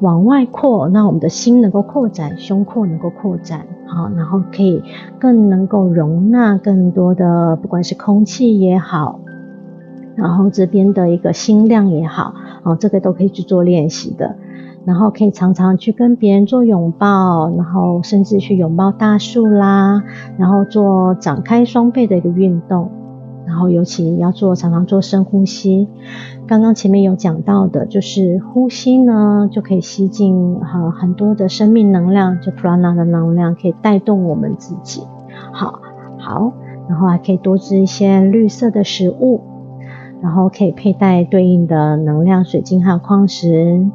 [0.00, 4.82] 往外扩，那我们的心能够扩展，胸廓能够扩展，好，然后可以
[5.20, 9.20] 更能够容纳更多的，不管是空气也好，
[10.16, 14.36] 然后这边的一个心量也好，哦，这个都可以去做练习的。
[14.84, 20.02] 然后可以常常去跟别人做拥抱，然后甚至去拥抱大树啦，
[20.36, 22.90] 然后做展开双背的一个运动，
[23.46, 25.88] 然后尤其要做常常做深呼吸。
[26.48, 35.02] 刚刚前面有讲到的，就是呼吸呢就可以吸进很很多的生命能量，就 prana 的能量可以带动我们自己。
[35.52, 35.80] 好，
[36.18, 36.52] 好，
[36.88, 39.40] 然后还可以多吃一些绿色的食物，
[40.20, 43.86] 然后可以佩戴对应的能量水晶还有矿石。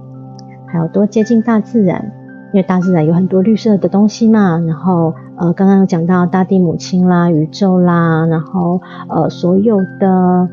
[0.67, 2.11] 还要多接近大自然，
[2.53, 4.57] 因为大自然有很多绿色的东西嘛。
[4.59, 10.49] 然后，呃，刚刚有讲到大地母亲啦、宇宙啦，然后，呃，所有的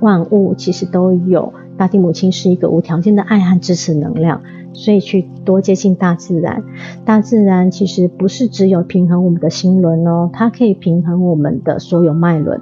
[0.00, 4.40] 万物其实都有大地母亲是一个无条件的爱和支持能量，
[4.72, 6.62] 所以去多接近大自然。
[7.04, 12.60] 大自然其实不是只有平衡我们的心轮哦，它可以平衡我们的所有脉轮。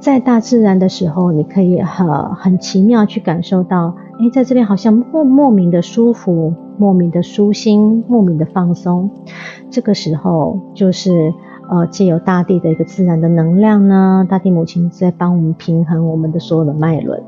[0.00, 3.94] 在大自然的时候，你可以很很奇妙去感受到。
[4.20, 9.08] 哎，在这边好像莫莫名的舒服，莫名的舒心，莫名的放松。
[9.70, 11.32] 这个时候就是
[11.70, 17.22] 呃，借由大地的一个自然的能量呢，大地母亲在帮我们平衡我们的所有的脉轮。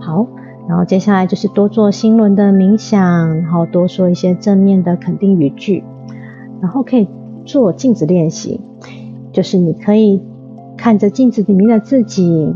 [0.00, 0.26] 好，
[0.66, 5.84] 然后接下来就是多做心轮的冥想，然后多说一些正面的肯定语句，
[6.62, 7.06] 然后可以
[7.44, 8.62] 做镜子练习，
[9.32, 10.22] 就是你可以
[10.78, 12.54] 看着镜子里面的自己，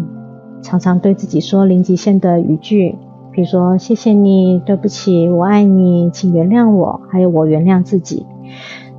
[0.63, 2.97] 常常对自己说零极限的语句。
[3.35, 8.25] 比如说，谢谢你，对不起，我爱你，请原谅我，还有我原谅自己。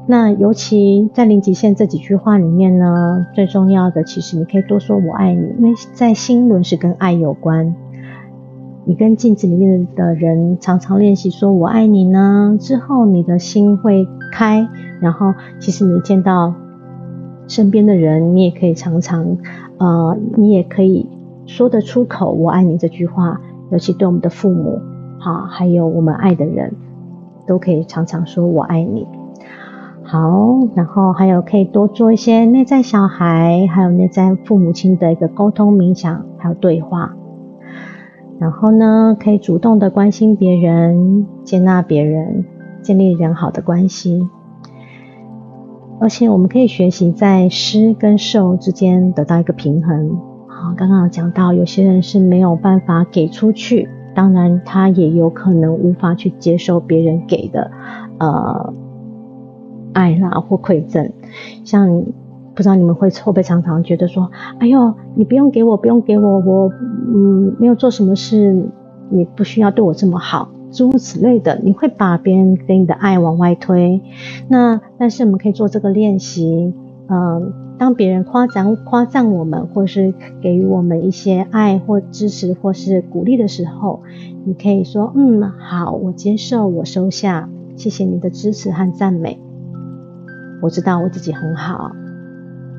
[0.08, 7.74] 那尤其在零极限这几句话里面呢，最重要的其实你可以多说我爱你，因为在心轮是跟爱有关。
[8.84, 14.68] 你跟镜子里面的人常常练习说我爱你呢，之后你的心会开，
[15.00, 16.54] 然后其实你见到
[17.48, 19.38] 身边的人，你也可以常常，
[19.78, 21.10] 呃，你也可以
[21.46, 23.40] 说得出口我爱你这句话。
[23.72, 24.80] 尤其对我们的父母，
[25.20, 26.74] 哈，还有我们爱的人，
[27.48, 29.08] 都可以常常说我爱你。
[30.04, 37.16] 好，然后还有可以多做一些内在小孩，还有内在父母亲的一个沟通冥想，还有对话。
[38.38, 42.46] 然后呢，可以主动的关心别人，接纳别人，
[42.82, 44.30] 建立良好的关系。
[46.00, 50.20] 而且我们可以学习在施跟受之间得到一个平衡。
[50.58, 57.70] 好刚刚有讲到，有些人是没有办法给出去，当然他也有可能无法去接受别人给的
[58.20, 58.74] 呃
[59.92, 61.12] 爱啦或馈赠。
[61.66, 62.06] 像
[62.56, 66.72] 不知道你们会会不常常觉得说，哎呦，你不用给我，不用给我，我
[67.14, 68.66] 嗯没有做什么事，
[69.10, 74.02] 你不需要对我这么好，诸如此类的，你会把别人给你的爱往外推。
[74.48, 76.74] 那但是我们可以做这个练习，
[77.08, 77.54] 嗯。
[77.78, 84.00] 当别人夸赞夸赞我们，或是给予我们一些爱或支持或是鼓励的时候，
[84.46, 89.38] 你可以说：“嗯，好，我接受，我收下，谢谢你的支持和赞美。
[90.62, 91.92] 我知道我自己很好。”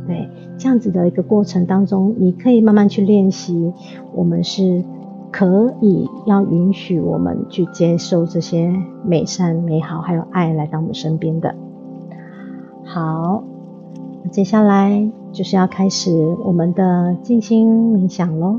[0.08, 3.74] 对，这样子的一个过程当中，你可以慢慢去练习。
[4.14, 4.82] 我们是
[5.30, 11.54] 可以要允许我们去接受这些美善、美好还有爱来到我们身边的。
[12.82, 13.44] 好。
[14.30, 16.10] 接下来就是要开始
[16.44, 18.58] 我们的静心冥想喽。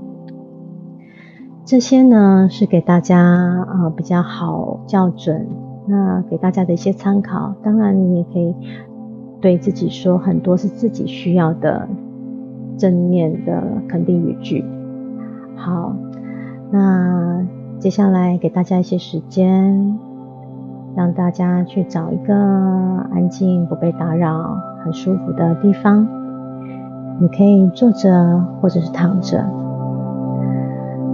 [1.65, 5.45] 这些呢是给大家啊比较好校准，
[5.85, 7.53] 那给大家的一些参考。
[7.61, 8.55] 当然你也可以
[9.41, 11.87] 对自己说很多是自己需要的
[12.77, 14.63] 正面的肯定语句。
[15.57, 15.93] 好，
[16.71, 17.45] 那
[17.79, 19.99] 接下来给大家一些时间，
[20.95, 22.33] 让大家去找一个
[23.11, 26.07] 安静、不被打扰、很舒服的地方。
[27.19, 29.43] 你可以坐着或者是躺着。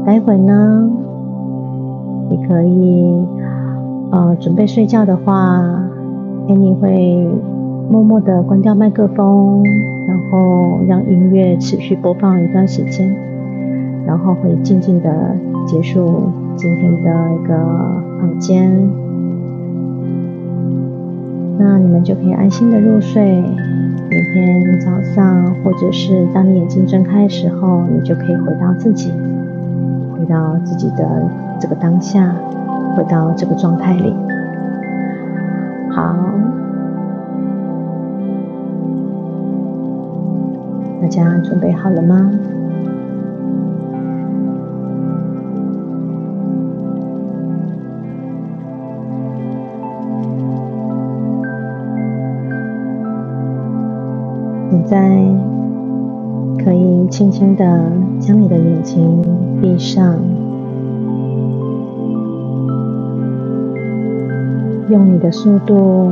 [0.05, 0.89] 待会呢，
[2.29, 3.25] 你可以
[4.11, 5.63] 呃准备睡觉的话
[6.49, 7.25] 哎，你会
[7.89, 9.63] 默默的关掉麦克风，
[10.07, 13.15] 然后让音乐持续播放一段时间。
[14.05, 15.33] 然后会静静的
[15.65, 16.23] 结束
[16.57, 17.55] 今天的一个
[18.19, 18.77] 房间，
[21.63, 23.23] 那你们就可以安心的入睡。
[24.09, 29.09] 明天早上或者是当你眼睛睁开的时候，你就可以回到自己，
[30.13, 31.23] 回到自己的
[31.61, 32.35] 这个当下，
[32.97, 34.13] 回到这个状态里。
[35.89, 36.13] 好，
[41.01, 42.29] 大家准备好了吗？
[54.85, 54.97] 现在
[56.61, 57.65] 可以轻轻的
[58.19, 59.23] 将你的眼睛
[59.61, 60.17] 闭上，
[64.89, 66.11] 用你的速度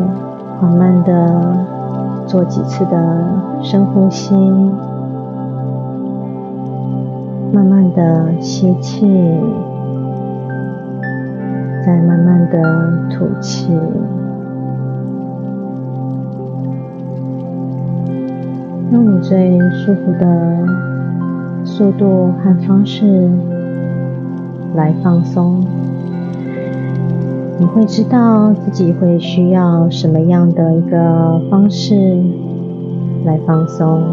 [0.57, 1.53] 缓慢的
[2.25, 3.25] 做几次的
[3.61, 4.33] 深呼吸，
[7.51, 9.05] 慢慢的吸气，
[11.85, 12.61] 再慢慢的
[13.09, 13.67] 吐气。
[18.91, 20.65] 用你最舒服的
[21.63, 23.29] 速度和方式
[24.75, 25.63] 来放松，
[27.57, 32.21] 你会知道自己会需要什么样的一个方式
[33.23, 34.03] 来放松，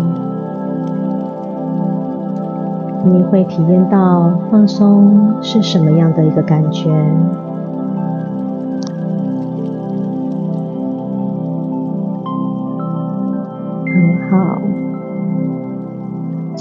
[3.05, 6.89] 你会体验到放松是什么样的一个感觉。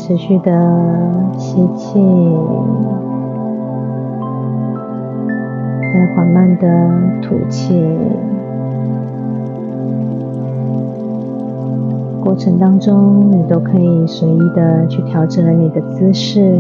[0.08, 0.54] 持续的
[1.38, 2.00] 吸气，
[5.94, 6.68] 再缓慢的
[7.22, 7.84] 吐气。
[12.24, 16.58] 过程当中，你都可以随意的去调整你的姿势，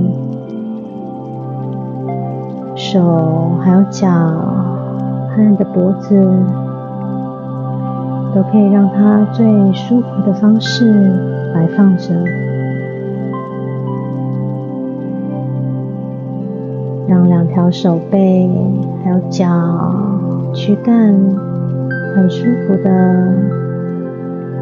[2.75, 6.21] 手还有脚，和你的脖子。
[8.35, 10.93] 都可以让它最舒服的方式
[11.55, 12.13] 摆放着，
[17.07, 18.49] 让两条手背
[19.03, 19.49] 还有脚、
[20.53, 21.15] 躯干
[22.15, 23.33] 很舒服的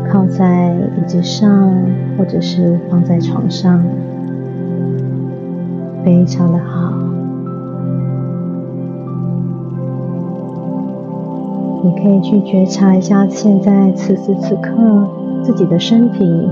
[0.09, 1.73] 靠在椅子上，
[2.17, 3.81] 或者是放在床上，
[6.03, 6.93] 非常的好。
[11.83, 14.71] 你可以去觉察一下，现在此时此刻
[15.43, 16.47] 自己的身体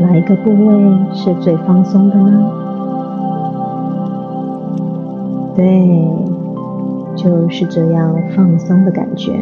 [0.00, 2.57] 哪一个部位是最放松的呢？
[5.58, 6.06] 对，
[7.16, 9.32] 就是这样放松的感觉。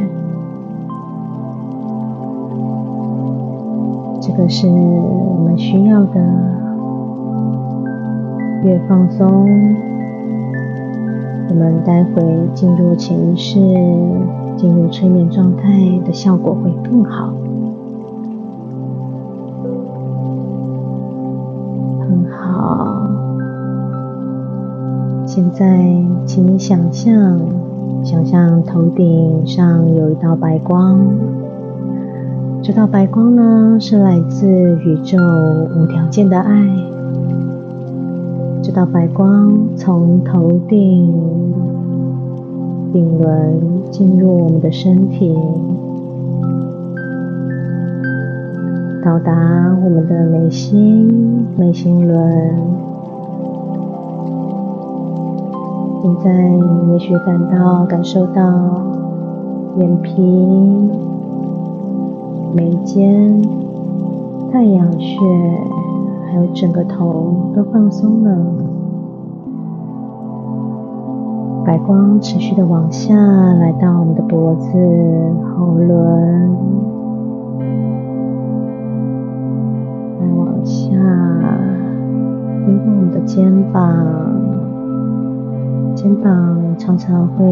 [4.18, 6.20] 这个是我们需要的，
[8.64, 9.46] 越放松，
[11.50, 12.22] 我们待会
[12.54, 13.60] 进入潜意识。
[14.56, 17.30] 进入催眠状态的效果会更好，
[25.36, 25.84] 现在，
[26.24, 27.38] 请你想象，
[28.02, 30.98] 想象头顶上有一道白光，
[32.62, 35.18] 这道白光呢，是来自宇宙
[35.76, 36.66] 无条件的爱。
[38.62, 41.12] 这道白光从头顶。
[42.94, 45.36] 顶轮进入我们的身体，
[49.04, 52.85] 到达我们的眉心、眉心轮。
[56.06, 58.40] 现在你也许感到、感受到
[59.76, 60.22] 眼皮、
[62.54, 63.42] 眉间、
[64.52, 65.18] 太阳穴，
[66.30, 68.38] 还有整个头都放松了。
[71.64, 73.16] 白光持续的往下，
[73.54, 74.68] 来到我们的脖子、
[75.58, 76.56] 喉轮，
[80.20, 80.88] 再往下，
[82.64, 84.35] 经过我们的肩膀，
[85.96, 86.30] 肩膀
[86.76, 87.44] 常常会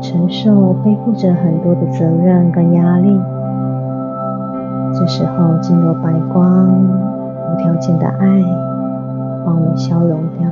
[0.00, 3.20] 承受、背负着很多的责任跟压力，
[4.94, 8.40] 这时候经过白光、无条件的爱，
[9.44, 10.48] 帮我消融掉。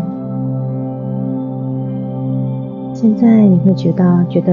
[2.93, 4.53] 现在你会觉得觉得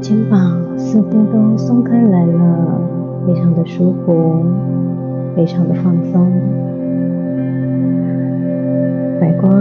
[0.00, 0.40] 肩膀
[0.76, 2.80] 似乎都松开来了，
[3.24, 4.42] 非常的舒服，
[5.36, 6.26] 非常的放松。
[9.20, 9.52] 白光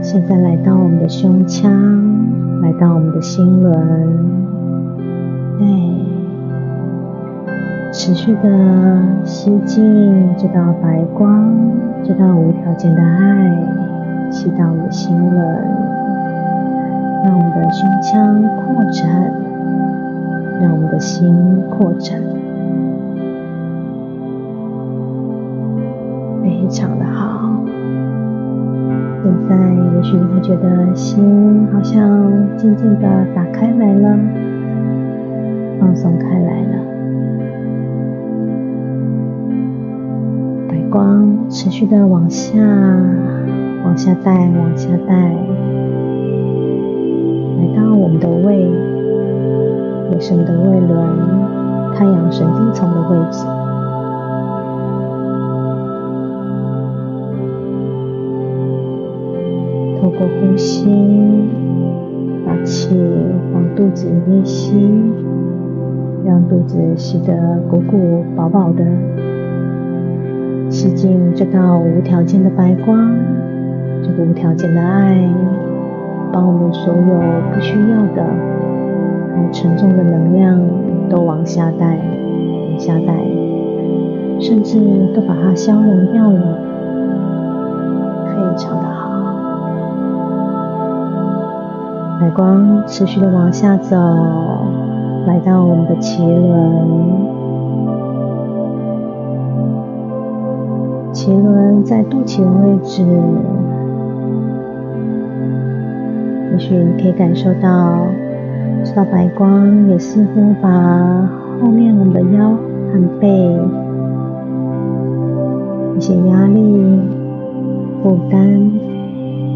[0.00, 1.70] 现在来到我们的胸腔，
[2.62, 3.74] 来到我们的心轮，
[5.58, 5.66] 对。
[7.92, 11.52] 持续的吸进这道白光，
[12.02, 13.54] 这道无条件的爱，
[14.30, 15.44] 吸到我们的心轮，
[17.24, 19.30] 让我们的胸腔扩展，
[20.60, 22.18] 让我们的心扩展，
[26.42, 27.11] 非常的好。
[29.42, 29.56] 现在
[29.96, 34.16] 也许你会觉得心好像渐渐的打开来了，
[35.80, 36.68] 放松开来了。
[40.68, 42.56] 白光持续的往下，
[43.84, 45.14] 往下带，往下带，
[47.58, 48.70] 来到我们的胃，
[50.12, 50.96] 也是我们的胃轮，
[51.94, 53.44] 太阳神经丛的位置。
[60.22, 60.86] 过呼吸，
[62.46, 62.96] 把气
[63.52, 64.72] 往肚子里面吸，
[66.24, 67.34] 让肚子吸得
[67.68, 68.84] 鼓鼓饱饱的。
[70.70, 73.12] 吸进这道无条件的白光，
[74.04, 75.28] 这个无条件的爱，
[76.32, 77.02] 把我们所有
[77.52, 78.24] 不需要的、
[79.34, 80.56] 还沉重的能量
[81.10, 81.98] 都往下带，
[82.70, 83.12] 往下带，
[84.38, 84.78] 甚至
[85.16, 86.58] 都把它消融掉了，
[88.28, 89.11] 非常的好。
[92.22, 93.96] 白光持续的往下走，
[95.26, 96.46] 来到我们的脐轮。
[101.12, 103.02] 脐轮在肚脐的位置，
[106.52, 108.06] 也许你可以感受到
[108.84, 111.28] 这道白光，也似乎把
[111.60, 112.50] 后面我们的腰
[112.92, 113.28] 和背
[115.96, 117.00] 一些压力、
[118.00, 118.70] 负担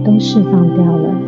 [0.05, 1.26] 都释放掉了。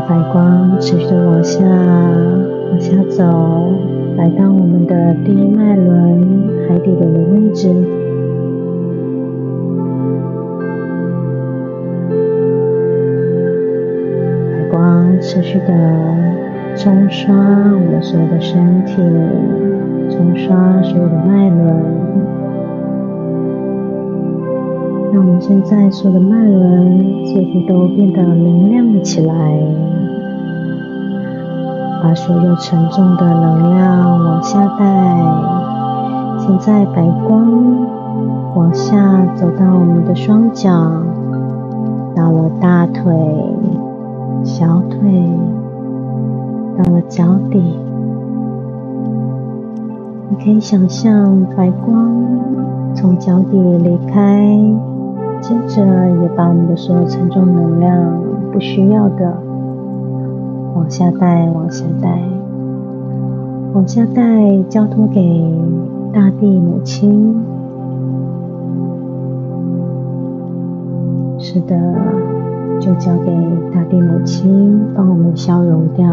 [0.00, 1.60] 白光持续的往下。
[2.68, 3.22] 往下走，
[4.16, 7.68] 来到我们的第一脉轮海底轮的位置。
[14.52, 15.72] 白光持续的
[16.76, 18.96] 冲刷我们所有的身体，
[20.10, 21.82] 冲刷所有的脉轮，
[25.12, 29.85] 那我们现在所有的脉轮似乎都变得明亮了起来。
[32.06, 35.18] 把所有沉重的能量往下带，
[36.38, 37.52] 现在白光
[38.54, 40.70] 往下走到我们的双脚，
[42.14, 43.12] 到了大腿、
[44.44, 45.28] 小腿，
[46.78, 47.76] 到了脚底。
[50.28, 52.08] 你可以想象白光
[52.94, 54.56] 从脚底离开，
[55.40, 55.82] 接着
[56.22, 57.98] 也把我们的所有沉重能量
[58.52, 59.45] 不需要的。
[60.76, 62.20] 往下带，往下带，
[63.72, 65.42] 往下带，交托给
[66.12, 67.34] 大地母亲。
[71.38, 71.74] 是的，
[72.78, 73.32] 就交给
[73.74, 76.06] 大地母亲，帮我们消融掉。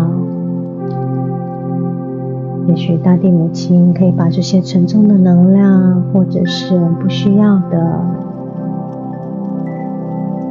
[2.67, 7.99] 也许大地母亲可以把这些沉重的能量，或者是我们不需要的，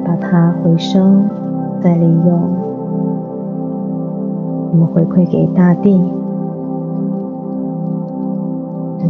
[0.05, 1.01] 把它回收，
[1.81, 2.62] 再利用。
[4.73, 6.01] 我们回馈给大地，
[8.99, 9.07] 对，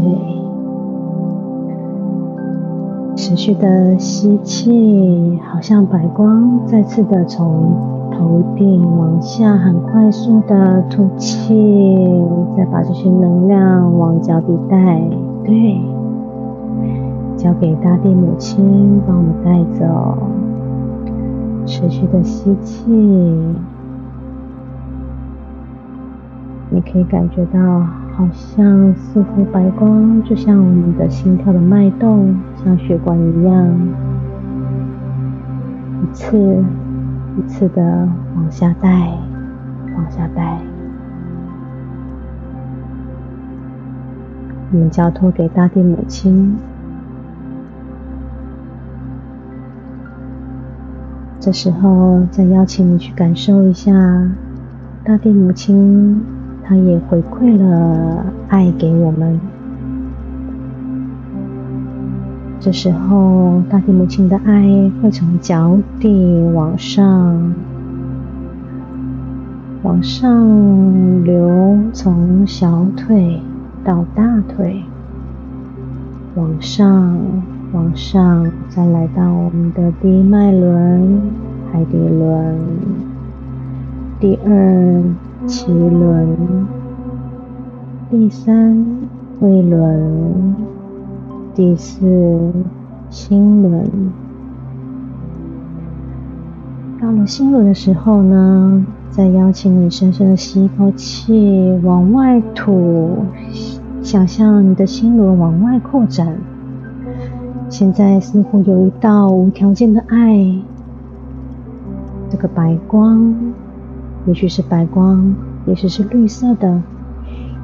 [3.14, 7.76] 持续的吸气，好像白光再次的从
[8.10, 11.54] 头顶往下，很快速的吐气，
[12.56, 15.00] 再把这些能量往脚底带，
[15.44, 15.80] 对，
[17.36, 20.18] 交给大地母亲帮我们带走，
[21.64, 22.90] 持续的吸气。
[26.74, 27.60] 你可以感觉到，
[28.16, 33.68] 好像似乎白光就像我们的心跳的脉动，像血管一样，
[36.02, 36.64] 一次
[37.36, 38.88] 一次的往下带，
[39.94, 40.58] 往下带。
[44.72, 46.56] 我们交托给大地母亲。
[51.38, 53.92] 这时候，再邀请你去感受一下
[55.04, 56.31] 大地母亲。
[56.64, 59.38] 他也回馈了爱给我们，
[62.60, 67.52] 这时候，大地母亲的爱会从脚底往上，
[69.82, 73.40] 往上流，从小腿
[73.82, 74.80] 到大腿，
[76.36, 77.18] 往上，
[77.72, 81.20] 往上，再来到我们的第一脉轮——
[81.72, 82.56] 海底轮，
[84.20, 85.02] 第二
[85.46, 86.36] 脐轮，
[88.10, 88.84] 第三
[89.40, 90.54] 胃轮。
[91.54, 92.50] 第四
[93.10, 93.84] 心轮，
[96.98, 103.18] 到了心轮的时候呢，再邀请你深深的吸一口气，往外吐，
[104.00, 106.38] 想象你的心轮往外扩展。
[107.68, 110.56] 现在似乎有一道无条件的爱，
[112.30, 113.34] 这个白光，
[114.26, 115.34] 也许是白光，
[115.66, 116.80] 也许是绿色的，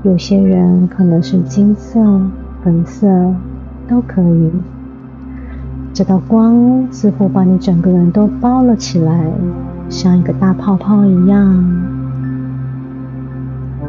[0.03, 2.01] 有些人可能是金色、
[2.63, 3.35] 粉色。
[3.89, 4.51] 都可以。
[5.95, 9.33] 这道光似乎把你整个人都包了起来，
[9.89, 11.65] 像一个大泡泡一样，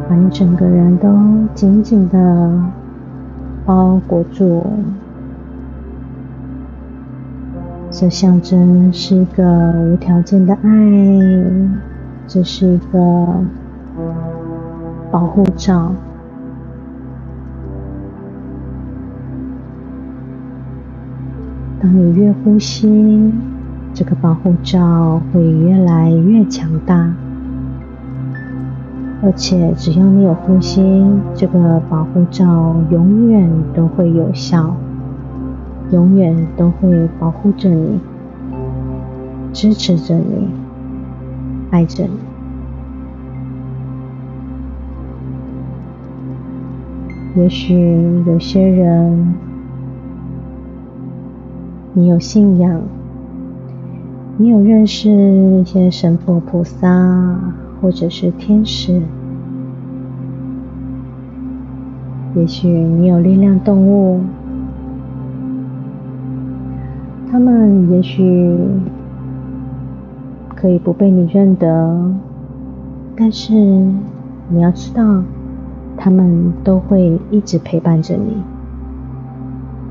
[0.07, 1.09] 把你整个人都
[1.53, 2.63] 紧紧的
[3.65, 4.65] 包裹住。
[7.91, 10.69] 这象征是一个无条件的爱，
[12.31, 13.27] 这是一个
[15.09, 15.91] 保护罩。
[21.81, 23.33] 当你越呼吸，
[23.95, 27.11] 这个保护罩会越来越强大，
[29.23, 31.03] 而且只要你有呼吸，
[31.33, 34.75] 这个保护罩永远都会有效，
[35.89, 37.99] 永远都会保护着你，
[39.51, 40.47] 支持着你，
[41.71, 42.11] 爱着你。
[47.41, 49.33] 也许有些人。
[51.91, 52.81] 你有信仰，
[54.37, 57.37] 你有认识一些神佛菩萨，
[57.81, 59.01] 或者是天使。
[62.35, 64.21] 也许你有力量动物，
[67.29, 68.55] 他们也许
[70.59, 72.11] 可以不被你认得，
[73.15, 75.23] 但是你要知道，
[75.95, 78.43] 他们都会一直陪伴着你。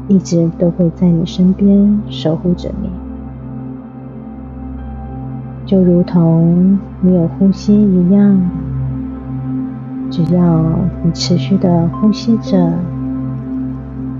[0.08, 2.90] 一直都会在你身边守护着你，
[5.64, 8.38] 就如同你有呼吸一样。
[10.10, 10.64] 只要
[11.02, 12.72] 你持续的呼吸着，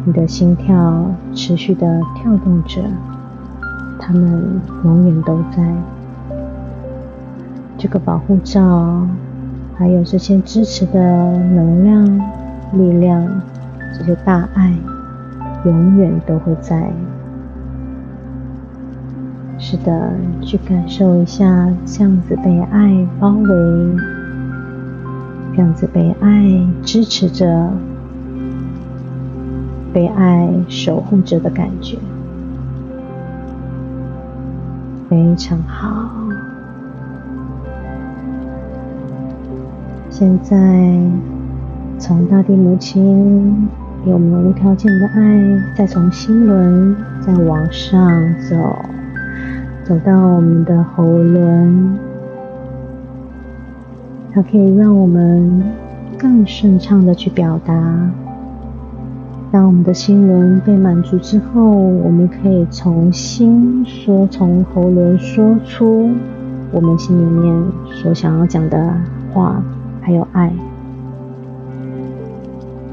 [0.05, 2.83] 你的心跳持续的跳动着，
[3.99, 5.75] 他们永远都在。
[7.79, 9.07] 这个保护罩，
[9.77, 12.05] 还有这些支持的能量、
[12.73, 13.41] 力量，
[13.97, 14.75] 这些大爱。
[15.65, 16.89] 永远都会在。
[19.59, 23.97] 是的，去感受一下这样子被爱包围，
[25.53, 27.71] 这样子被爱支持着，
[29.93, 31.99] 被爱守护着的感觉，
[35.11, 36.28] 非常好。
[40.19, 40.57] 现在，
[41.97, 43.69] 从大地母亲。
[44.05, 48.57] 给我们无条件的爱，再从心轮再往上走，
[49.85, 51.97] 走到我们的喉轮，
[54.33, 55.63] 它可以让我们
[56.19, 58.11] 更顺畅的去表达。
[59.53, 66.11] 当我们的心轮被满足之后，我们可以从心说，从喉轮说出
[66.73, 68.93] 我们心里面所想要讲的
[69.33, 69.63] 话，
[70.09, 70.51] 还有爱。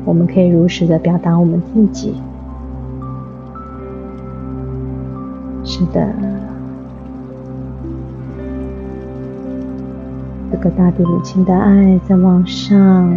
[0.04, 2.14] 我们可以如实的表达我们自己。
[5.64, 6.06] 是的，
[10.52, 13.10] 这个大地母亲的爱在往上，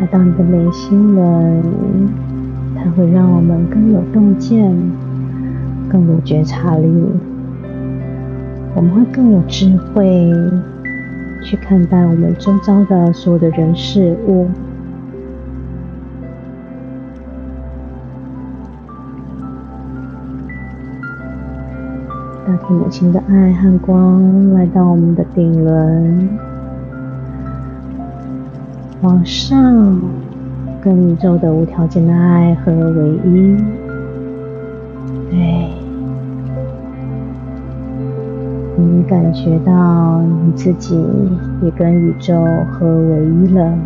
[0.00, 1.60] 来到你的眉心轮，
[2.76, 4.72] 它会让我们更有洞见，
[5.88, 6.88] 更有觉察力，
[8.76, 10.32] 我们会更有智慧
[11.42, 14.48] 去看待我们周遭的所有的人事物。
[22.46, 26.28] 大地母亲的爱和光来到我们的顶轮，
[29.02, 30.00] 往上
[30.80, 33.56] 跟宇宙的无条件的爱合为一。
[35.30, 35.70] 对，
[38.82, 41.00] 你感觉到你自己
[41.62, 42.34] 也跟宇宙
[42.72, 43.78] 合为一了。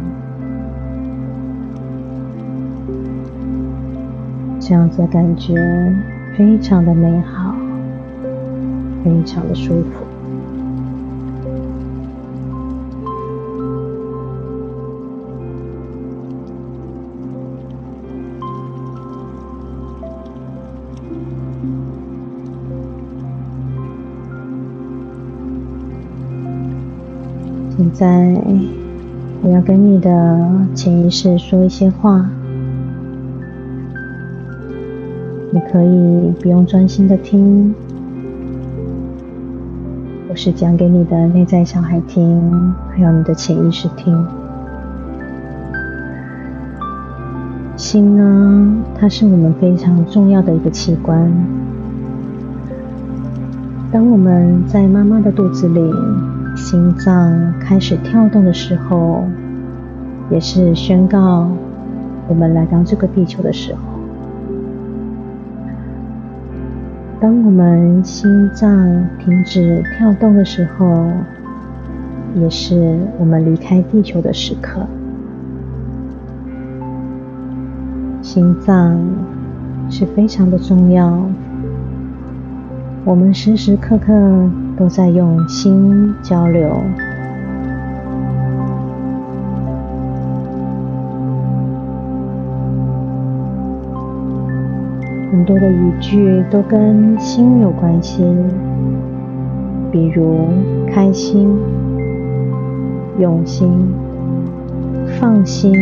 [4.59, 5.55] 这样子的感觉
[6.35, 7.55] 非常的美好，
[9.05, 10.06] 非常的舒服。
[27.99, 28.39] 在，
[29.41, 30.39] 我要跟你的
[30.75, 32.29] 潜意识说一些话。
[35.51, 37.75] 你可以不用专心的听，
[40.29, 44.27] 我是讲给你的内在小孩听，还有你的潜意识听。
[47.77, 51.33] 心呢，它是我们非常重要的一个器官。
[53.91, 55.81] 当我们在妈妈的肚子里。
[56.57, 59.25] 心脏开始跳动的时候，
[60.31, 61.49] 也是宣告
[62.27, 63.81] 我们来到这个地球的时候。
[67.21, 71.09] 当我们心脏停止跳动的时候，
[72.35, 74.81] 也是我们离开地球的时刻。
[78.23, 78.99] 心脏
[79.89, 81.23] 是非常的重要，
[83.05, 84.13] 我们时时刻刻。
[84.77, 86.69] 都在用心交流，
[95.33, 98.23] 很多的语句都跟心有关系，
[99.91, 100.37] 比如
[100.93, 101.59] 开心、
[103.19, 103.95] 用心、
[105.19, 105.73] 放心、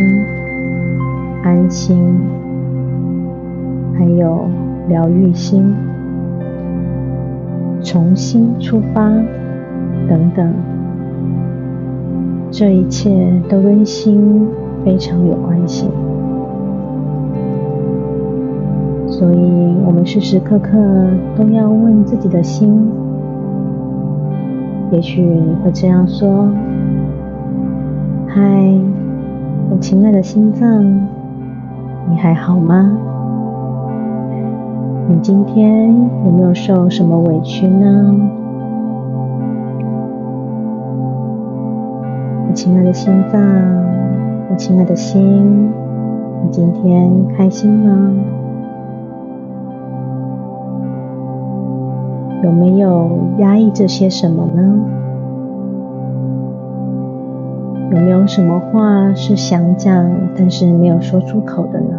[1.43, 2.17] 安心，
[3.97, 4.47] 还有
[4.87, 5.75] 疗愈心。
[7.95, 9.09] 重新出发，
[10.09, 10.53] 等等，
[12.51, 14.45] 这一切都跟心
[14.83, 15.87] 非常有关系。
[19.07, 20.71] 所以，我们时时刻刻
[21.37, 22.85] 都要问自己的心。
[24.91, 26.49] 也许你会这样说
[28.27, 28.43] ：“嗨，
[29.69, 30.83] 我亲爱的心脏，
[32.09, 32.97] 你还好吗？”
[35.07, 35.93] 你今天
[36.25, 38.15] 有没有受什么委屈呢？
[42.47, 43.39] 我亲爱的心脏，
[44.49, 45.67] 我亲爱的心，
[46.43, 48.11] 你今天开心吗？
[52.43, 54.79] 有没有压抑着些什么呢？
[57.91, 61.95] 有没有什么话是想讲，但是没有说出口的呢？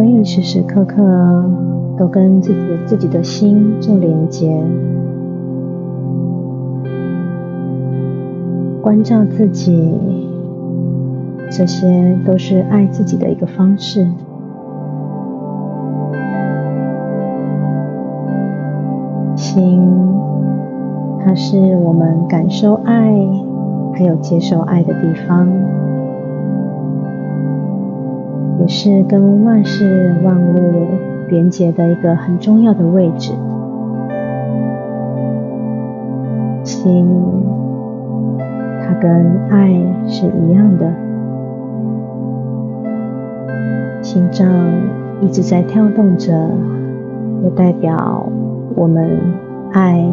[0.00, 0.96] 可以时时刻刻
[1.98, 4.50] 都跟自己自己的心做连接，
[8.80, 10.00] 关照自己，
[11.50, 14.08] 这些都是爱自己的一个方式。
[19.36, 19.86] 心，
[21.22, 23.14] 它是我们感受爱
[23.92, 25.46] 还有接受爱的地方。
[28.60, 30.86] 也是跟万事万物
[31.28, 33.32] 连接的一个很重要的位置。
[36.62, 37.08] 心，
[38.82, 39.10] 它跟
[39.48, 39.72] 爱
[40.06, 40.92] 是一样的。
[44.02, 44.46] 心脏
[45.22, 46.32] 一直在跳动着，
[47.42, 48.26] 也代表
[48.76, 49.18] 我们
[49.72, 50.04] 爱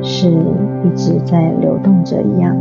[0.00, 2.56] 是一直在流动着一样。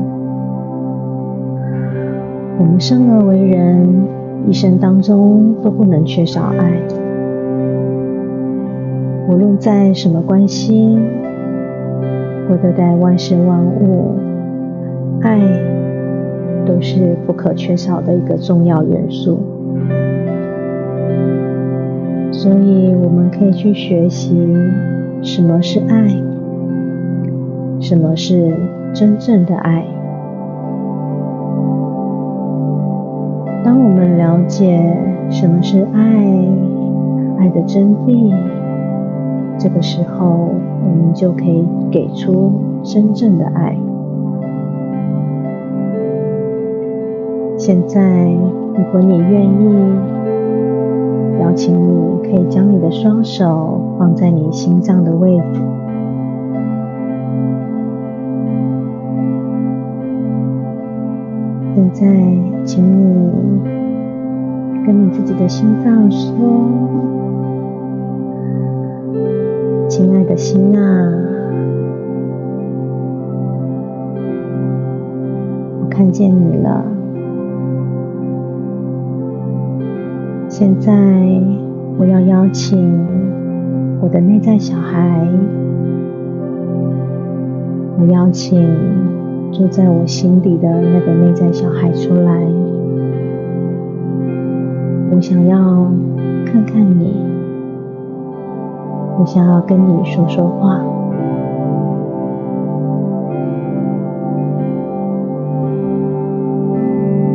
[2.60, 4.21] 我们生而为人。
[4.48, 6.72] 一生当中都不能缺少爱，
[9.30, 10.98] 无论在什么关系，
[12.50, 14.16] 或者在万事万物，
[15.22, 15.40] 爱
[16.66, 19.40] 都是不可缺少的一个重要元素。
[22.32, 24.36] 所以，我们可以去学习
[25.22, 26.08] 什么是爱，
[27.80, 28.54] 什么是
[28.94, 29.86] 真正的爱。
[33.64, 34.82] 当我们了解
[35.30, 36.26] 什么是爱，
[37.38, 38.34] 爱的真谛，
[39.60, 40.50] 这个时候，
[40.84, 42.52] 我们就可以给出
[42.84, 43.78] 真正的爱。
[47.56, 48.32] 现在，
[48.76, 49.76] 如果你愿意，
[51.40, 55.62] 邀请你可以将你的双手放在你心脏的位置。
[61.82, 62.06] 现在，
[62.64, 63.32] 请你
[64.86, 66.30] 跟你自己的心脏说
[69.90, 71.12] ：“亲爱的心啊，
[75.82, 76.86] 我看见你了。
[80.48, 80.94] 现在，
[81.98, 82.78] 我要邀请
[84.02, 85.28] 我的内在小孩，
[88.00, 88.70] 我邀请。”
[89.52, 92.46] 住在我心底的那个内在小孩出来。
[95.14, 95.58] 我想要
[96.46, 97.14] 看看你，
[99.20, 100.82] 我想要跟你说说话。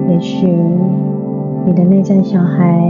[0.08, 0.48] 也许。
[1.66, 2.80] 你的内在小孩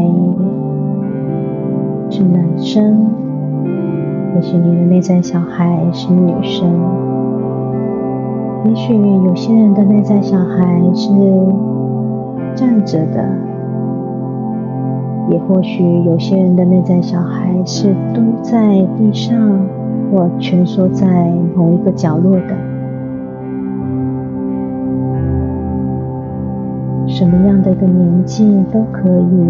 [2.11, 3.07] 是男生，
[4.35, 6.71] 也许你的内在小孩是女生，
[8.67, 11.09] 也许有些人的内在小孩是
[12.57, 13.25] 站着的，
[15.31, 19.39] 也或许有些人的内在小孩是蹲在地上
[20.11, 22.57] 或蜷缩在某一个角落的。
[27.07, 29.47] 什么样的一个年纪都可以。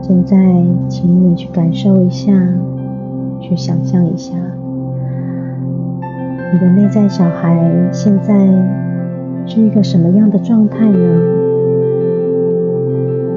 [0.00, 0.36] 现在，
[0.88, 2.32] 请你去感受一下，
[3.42, 4.34] 去想象一下，
[6.52, 7.58] 你的内在小孩
[7.90, 8.34] 现在
[9.46, 10.98] 是一个什么样的状态呢？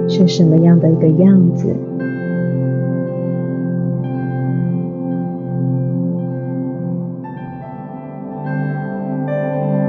[0.08, 1.76] 是什么样的一个样子？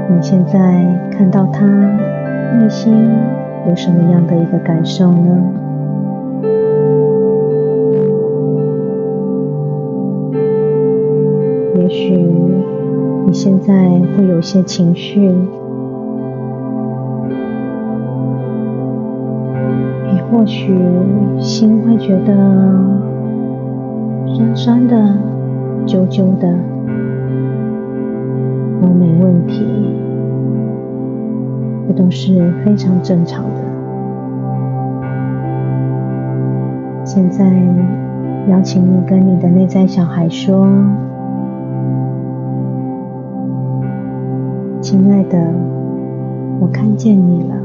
[0.09, 1.65] 你现在看到他
[2.59, 2.91] 内心
[3.69, 5.66] 有什么样的一个感受呢？
[13.27, 13.73] 你现在
[14.15, 15.19] 会有些情绪，
[20.09, 20.73] 你或许
[21.37, 22.33] 心会觉得
[24.33, 25.13] 酸酸的、
[25.85, 26.47] 揪揪的，
[28.81, 29.65] 都没问题。
[31.85, 33.61] 这都是非常正常的。
[37.03, 37.45] 现在，
[38.49, 40.65] 邀请你跟你的内在小孩说
[44.89, 45.37] ：“亲爱的，
[46.61, 47.55] 我看见你了。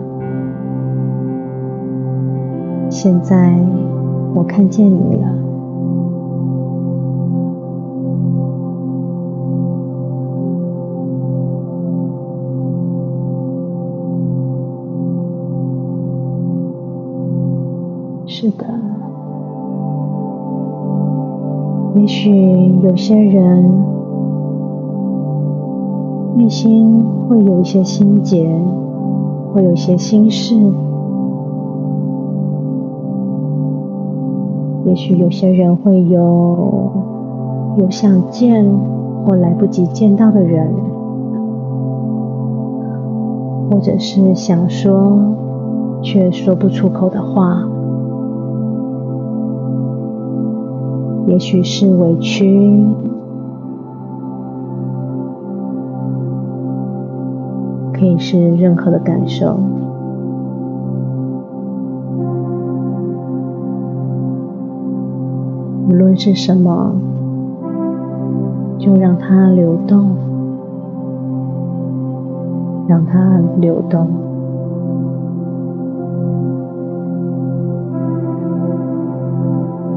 [2.91, 3.55] 现在，
[4.35, 5.29] 我看见你了。”
[18.27, 18.67] 是的，
[21.95, 22.33] 也许
[22.83, 23.65] 有些人
[26.43, 28.53] 内心会有一些心结，
[29.55, 30.57] 会有一些心事；
[34.85, 36.91] 也许有些人会有
[37.79, 38.69] 有想见
[39.25, 40.67] 或来不及见到的人，
[43.71, 45.17] 或者是想说
[46.03, 47.63] 却说不出口的话。
[51.29, 52.85] 也许是委屈，
[58.03, 59.57] 可以是任何的感受，
[65.89, 66.97] 无论是什么，
[68.77, 70.17] 就让它流动，
[72.89, 74.09] 让它流动。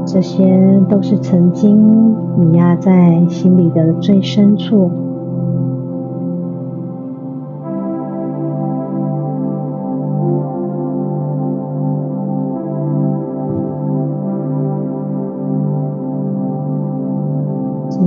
[0.04, 4.88] 这些都是曾经你压在心里的最深处。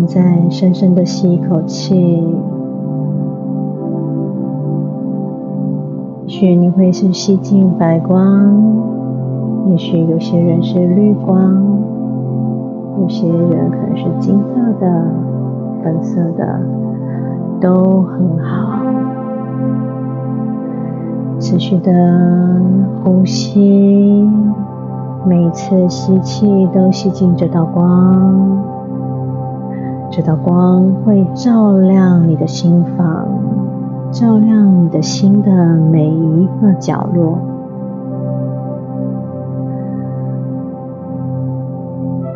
[0.10, 1.95] 再，深深的吸一口气，
[6.26, 8.51] 也许你会是吸进白光，
[9.68, 11.78] 也许有些人是绿光。
[12.99, 15.05] 有些人可能是金色的、
[15.84, 16.60] 粉色的，
[17.62, 18.80] 都很好。
[21.39, 22.60] 持续的
[23.03, 24.28] 呼吸，
[25.28, 28.57] 每次吸气都吸进这道光，
[30.12, 33.28] 这道光会照亮你的心房，
[34.12, 37.38] 照亮你的心的每一个角落。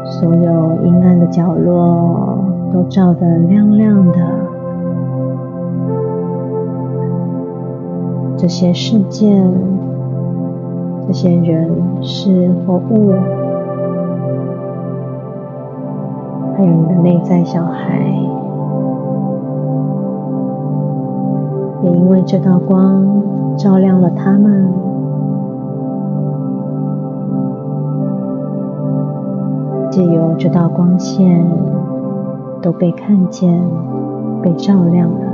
[0.06, 2.38] 所有阴暗的角落
[2.72, 4.18] 都照得亮亮的。
[8.38, 9.52] 这些事件、
[11.08, 11.70] 这些人
[12.02, 13.14] 事或物，
[16.56, 18.00] 还有你的内在小孩，
[21.82, 23.04] 也因为这道光
[23.58, 24.72] 照亮了他们，
[29.90, 31.44] 借由这道光线，
[32.62, 33.60] 都被看见、
[34.42, 35.33] 被照亮了。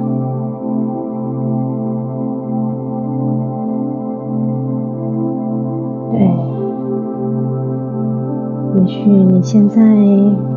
[8.82, 9.82] 也许你现在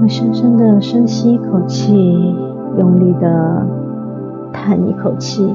[0.00, 1.92] 会深深的深吸一口气，
[2.78, 3.66] 用力的
[4.52, 5.52] 叹一口气。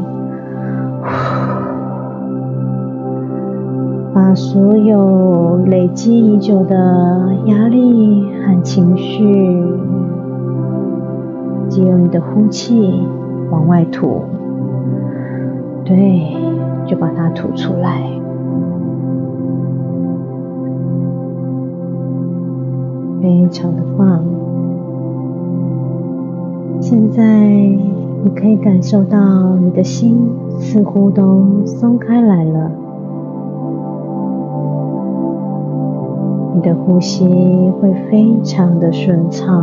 [4.13, 9.63] 把所有累积已久的压力和情绪，
[11.69, 13.01] 借由你的呼气
[13.49, 14.23] 往外吐，
[15.85, 16.35] 对，
[16.85, 18.11] 就把它吐出来，
[23.27, 24.23] 非常的棒。
[26.79, 27.21] 现在
[28.23, 32.71] 你可以感受到你的心似乎都松开来了。
[36.55, 37.27] 你的呼吸
[37.81, 39.61] 会非常的顺畅，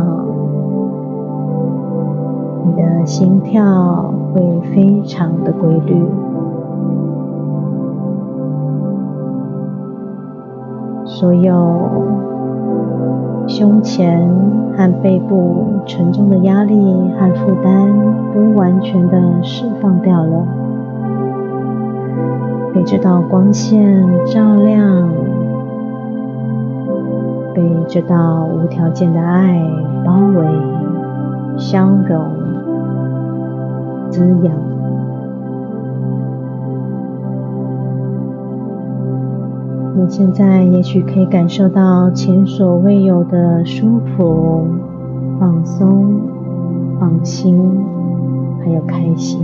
[2.67, 4.43] 你的心跳会
[4.75, 6.05] 非常的规律，
[11.05, 11.51] 所有
[13.47, 14.27] 胸前
[14.75, 16.75] 和背部沉重的压力
[17.17, 17.87] 和负担
[18.33, 20.45] 都完全的释放掉了，
[22.73, 25.09] 被这道光线照亮。
[27.53, 29.61] 被这道无条件的爱
[30.03, 30.45] 包围、
[31.57, 32.19] 消融、
[34.09, 34.64] 滋养。
[39.97, 44.67] 你现在也许可以感受到前所未有的舒服、
[45.39, 46.19] 放松、
[46.99, 47.57] 放心，
[48.61, 49.39] 还有开心。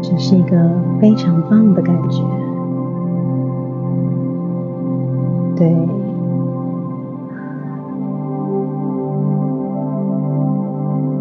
[0.00, 0.56] 这是一个
[0.98, 2.22] 非常棒的感觉。
[5.54, 5.68] 对，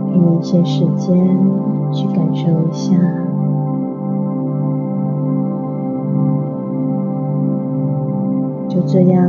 [0.10, 1.38] 给你一些时间
[1.92, 2.96] 去感受一下，
[8.86, 9.24] 这样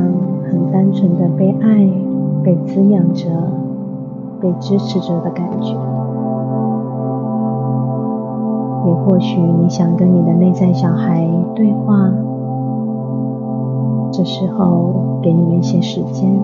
[0.50, 1.88] 很单纯的被爱、
[2.42, 3.28] 被滋养着、
[4.40, 5.76] 被支持着的感觉。
[8.86, 12.10] 也或许你想跟你的内在小孩对话。
[14.12, 16.40] 这时候，给你们一些时间。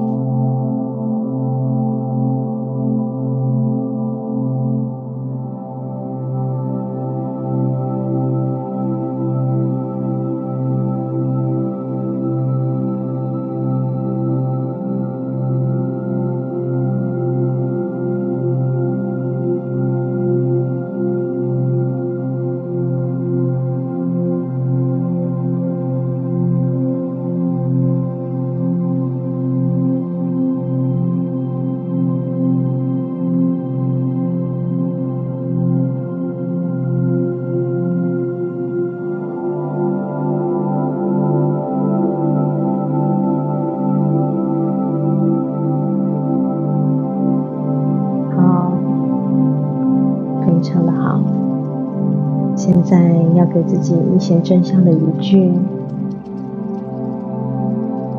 [53.71, 55.53] 自己一些正向的语句，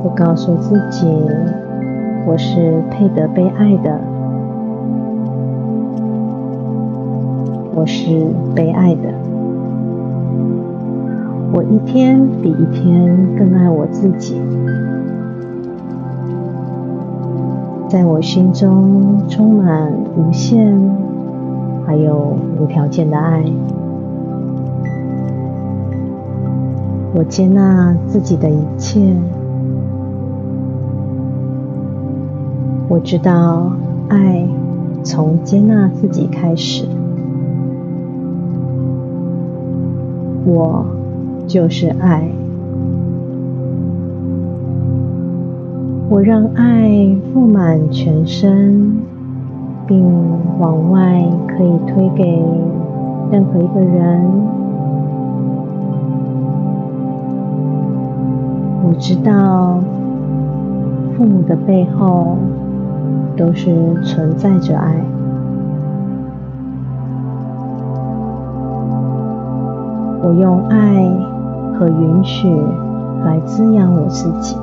[0.02, 1.06] 我告诉自己，
[2.26, 3.99] 我是配得被爱的，
[7.76, 9.14] 我是被爱的，
[11.52, 14.38] 我一天比一天更爱我自己，
[17.89, 20.74] 在我心中充满无限
[21.86, 23.43] 还有无条件的爱。
[27.14, 29.14] 我接纳自己的一切，
[32.88, 33.70] 我知道
[34.07, 34.47] 爱
[35.03, 36.86] 从接纳自己开始。
[40.45, 40.86] 我
[41.47, 42.30] 就是爱，
[46.09, 46.89] 我让爱
[47.34, 48.95] 覆满全身，
[49.86, 50.01] 并
[50.59, 52.41] 往外可以推给
[53.32, 54.61] 任何一个人。
[58.91, 59.79] 我知道，
[61.15, 62.35] 父母的背后
[63.37, 63.73] 都是
[64.03, 64.93] 存在着爱。
[70.21, 71.09] 我用爱
[71.79, 72.53] 和允许
[73.23, 74.57] 来滋养我自己。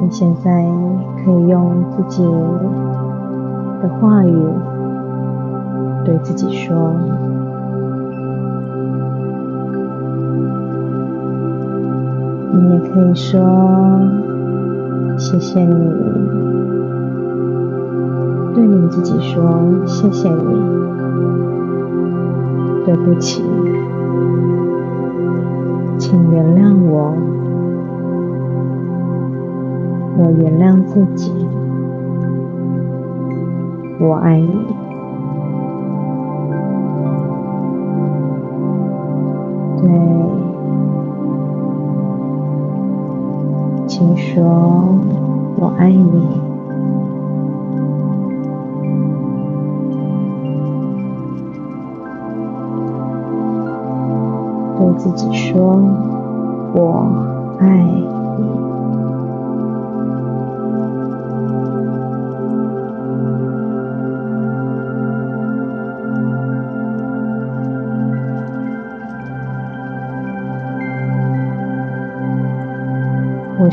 [0.00, 0.66] 你现在
[1.24, 2.24] 可以用自己
[3.80, 4.48] 的话语
[6.04, 6.94] 对自己说。
[12.54, 13.40] 你也可以说
[15.16, 15.74] ：“谢谢你。”
[18.54, 19.42] 对你自己说
[19.86, 20.36] ：“谢谢你。”
[22.84, 23.42] 对不起，
[25.98, 27.14] 请原谅我。
[30.18, 31.32] 我原谅自己。
[33.98, 34.66] 我爱你。
[39.82, 39.90] 对。
[43.88, 44.44] 请说
[45.60, 46.00] “我爱你”，
[54.78, 55.76] 对自己说
[56.72, 57.04] “我
[57.58, 57.84] 爱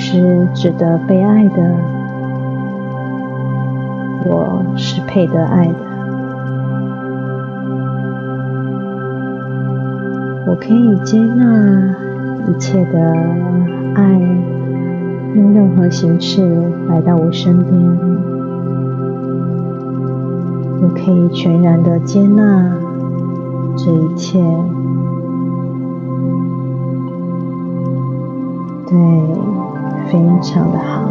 [0.02, 1.58] 是值得被爱的，
[4.26, 5.74] 我是配得爱的，
[10.48, 11.96] 我可以接纳
[12.48, 13.14] 一切的
[13.94, 14.20] 爱，
[15.36, 16.50] 用任何形式
[16.88, 17.70] 来到我身边，
[20.82, 22.72] 我可以全然的接纳
[23.76, 24.40] 这一切，
[28.88, 29.49] 对。
[30.12, 31.02] 非常的好，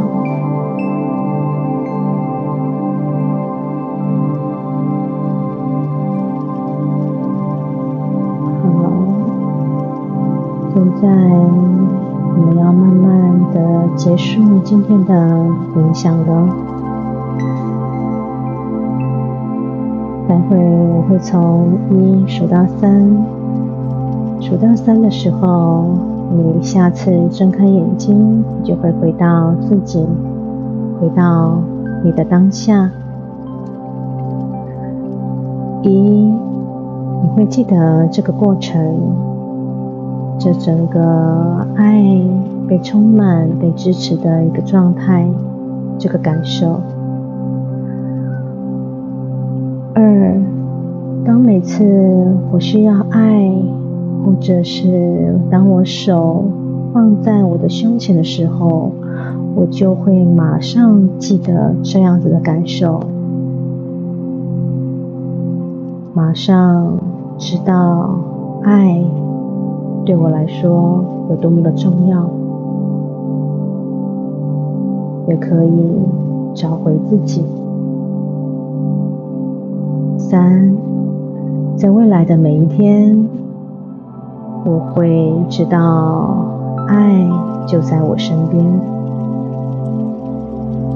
[8.65, 8.69] 好，
[10.75, 15.15] 现在我们要慢慢的结束今天的
[15.77, 16.49] 冥想了。
[20.27, 23.17] 待会我会从一数到三，
[24.41, 26.18] 数到三的时候。
[26.31, 30.07] 你下次睁开眼睛，你就会回到自己，
[31.01, 31.59] 回到
[32.05, 32.91] 你的当下。
[35.83, 38.79] 一，你会记得这个过程，
[40.39, 42.05] 这整个爱
[42.69, 45.27] 被充满、被支持的一个状态，
[45.99, 46.81] 这个感受。
[49.95, 50.37] 二，
[51.25, 51.85] 当每次
[52.53, 53.51] 我需要爱。
[54.25, 56.45] 或者是当我手
[56.93, 58.91] 放在我的胸前的时候，
[59.55, 63.01] 我就会马上记得这样子的感受，
[66.15, 66.99] 马上
[67.39, 68.19] 知道
[68.63, 69.03] 爱
[70.05, 72.29] 对我来说有多么的重要，
[75.27, 75.83] 也可以
[76.55, 77.43] 找回自己。
[80.19, 80.73] 三，
[81.77, 83.27] 在未来的每一天。
[84.69, 86.47] 我会知道，
[86.89, 87.27] 爱
[87.67, 88.63] 就在我身边，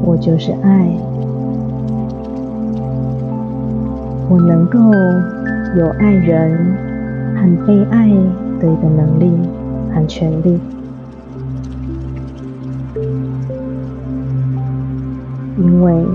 [0.04, 0.86] 我就是爱，
[4.28, 4.78] 我能够
[5.78, 6.76] 有爱人
[7.34, 8.10] 和被爱
[8.60, 9.32] 的一个能力
[9.94, 10.60] 和权利，
[15.56, 16.06] 因为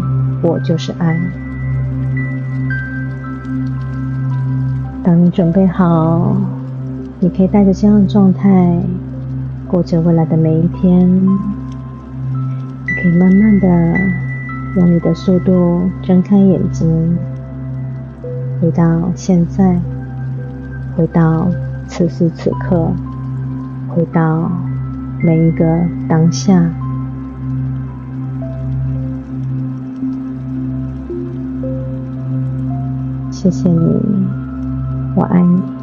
[0.44, 1.20] 我就是爱。
[5.04, 6.36] 当你准备好。
[7.20, 8.80] 你可以带着这样的状态
[9.68, 11.10] 过着未来的每一天。
[11.10, 13.98] 你可以慢慢的
[14.76, 17.18] 用你的速度睁开眼睛，
[18.62, 19.80] 回到现在，
[20.96, 21.50] 回到
[21.88, 22.92] 此时此刻，
[23.90, 24.52] 回到
[25.24, 25.66] 每一个
[26.08, 26.70] 当下。
[33.32, 34.02] 谢谢你，
[35.16, 35.77] 我爱你。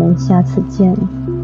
[0.00, 1.37] 我们下次见。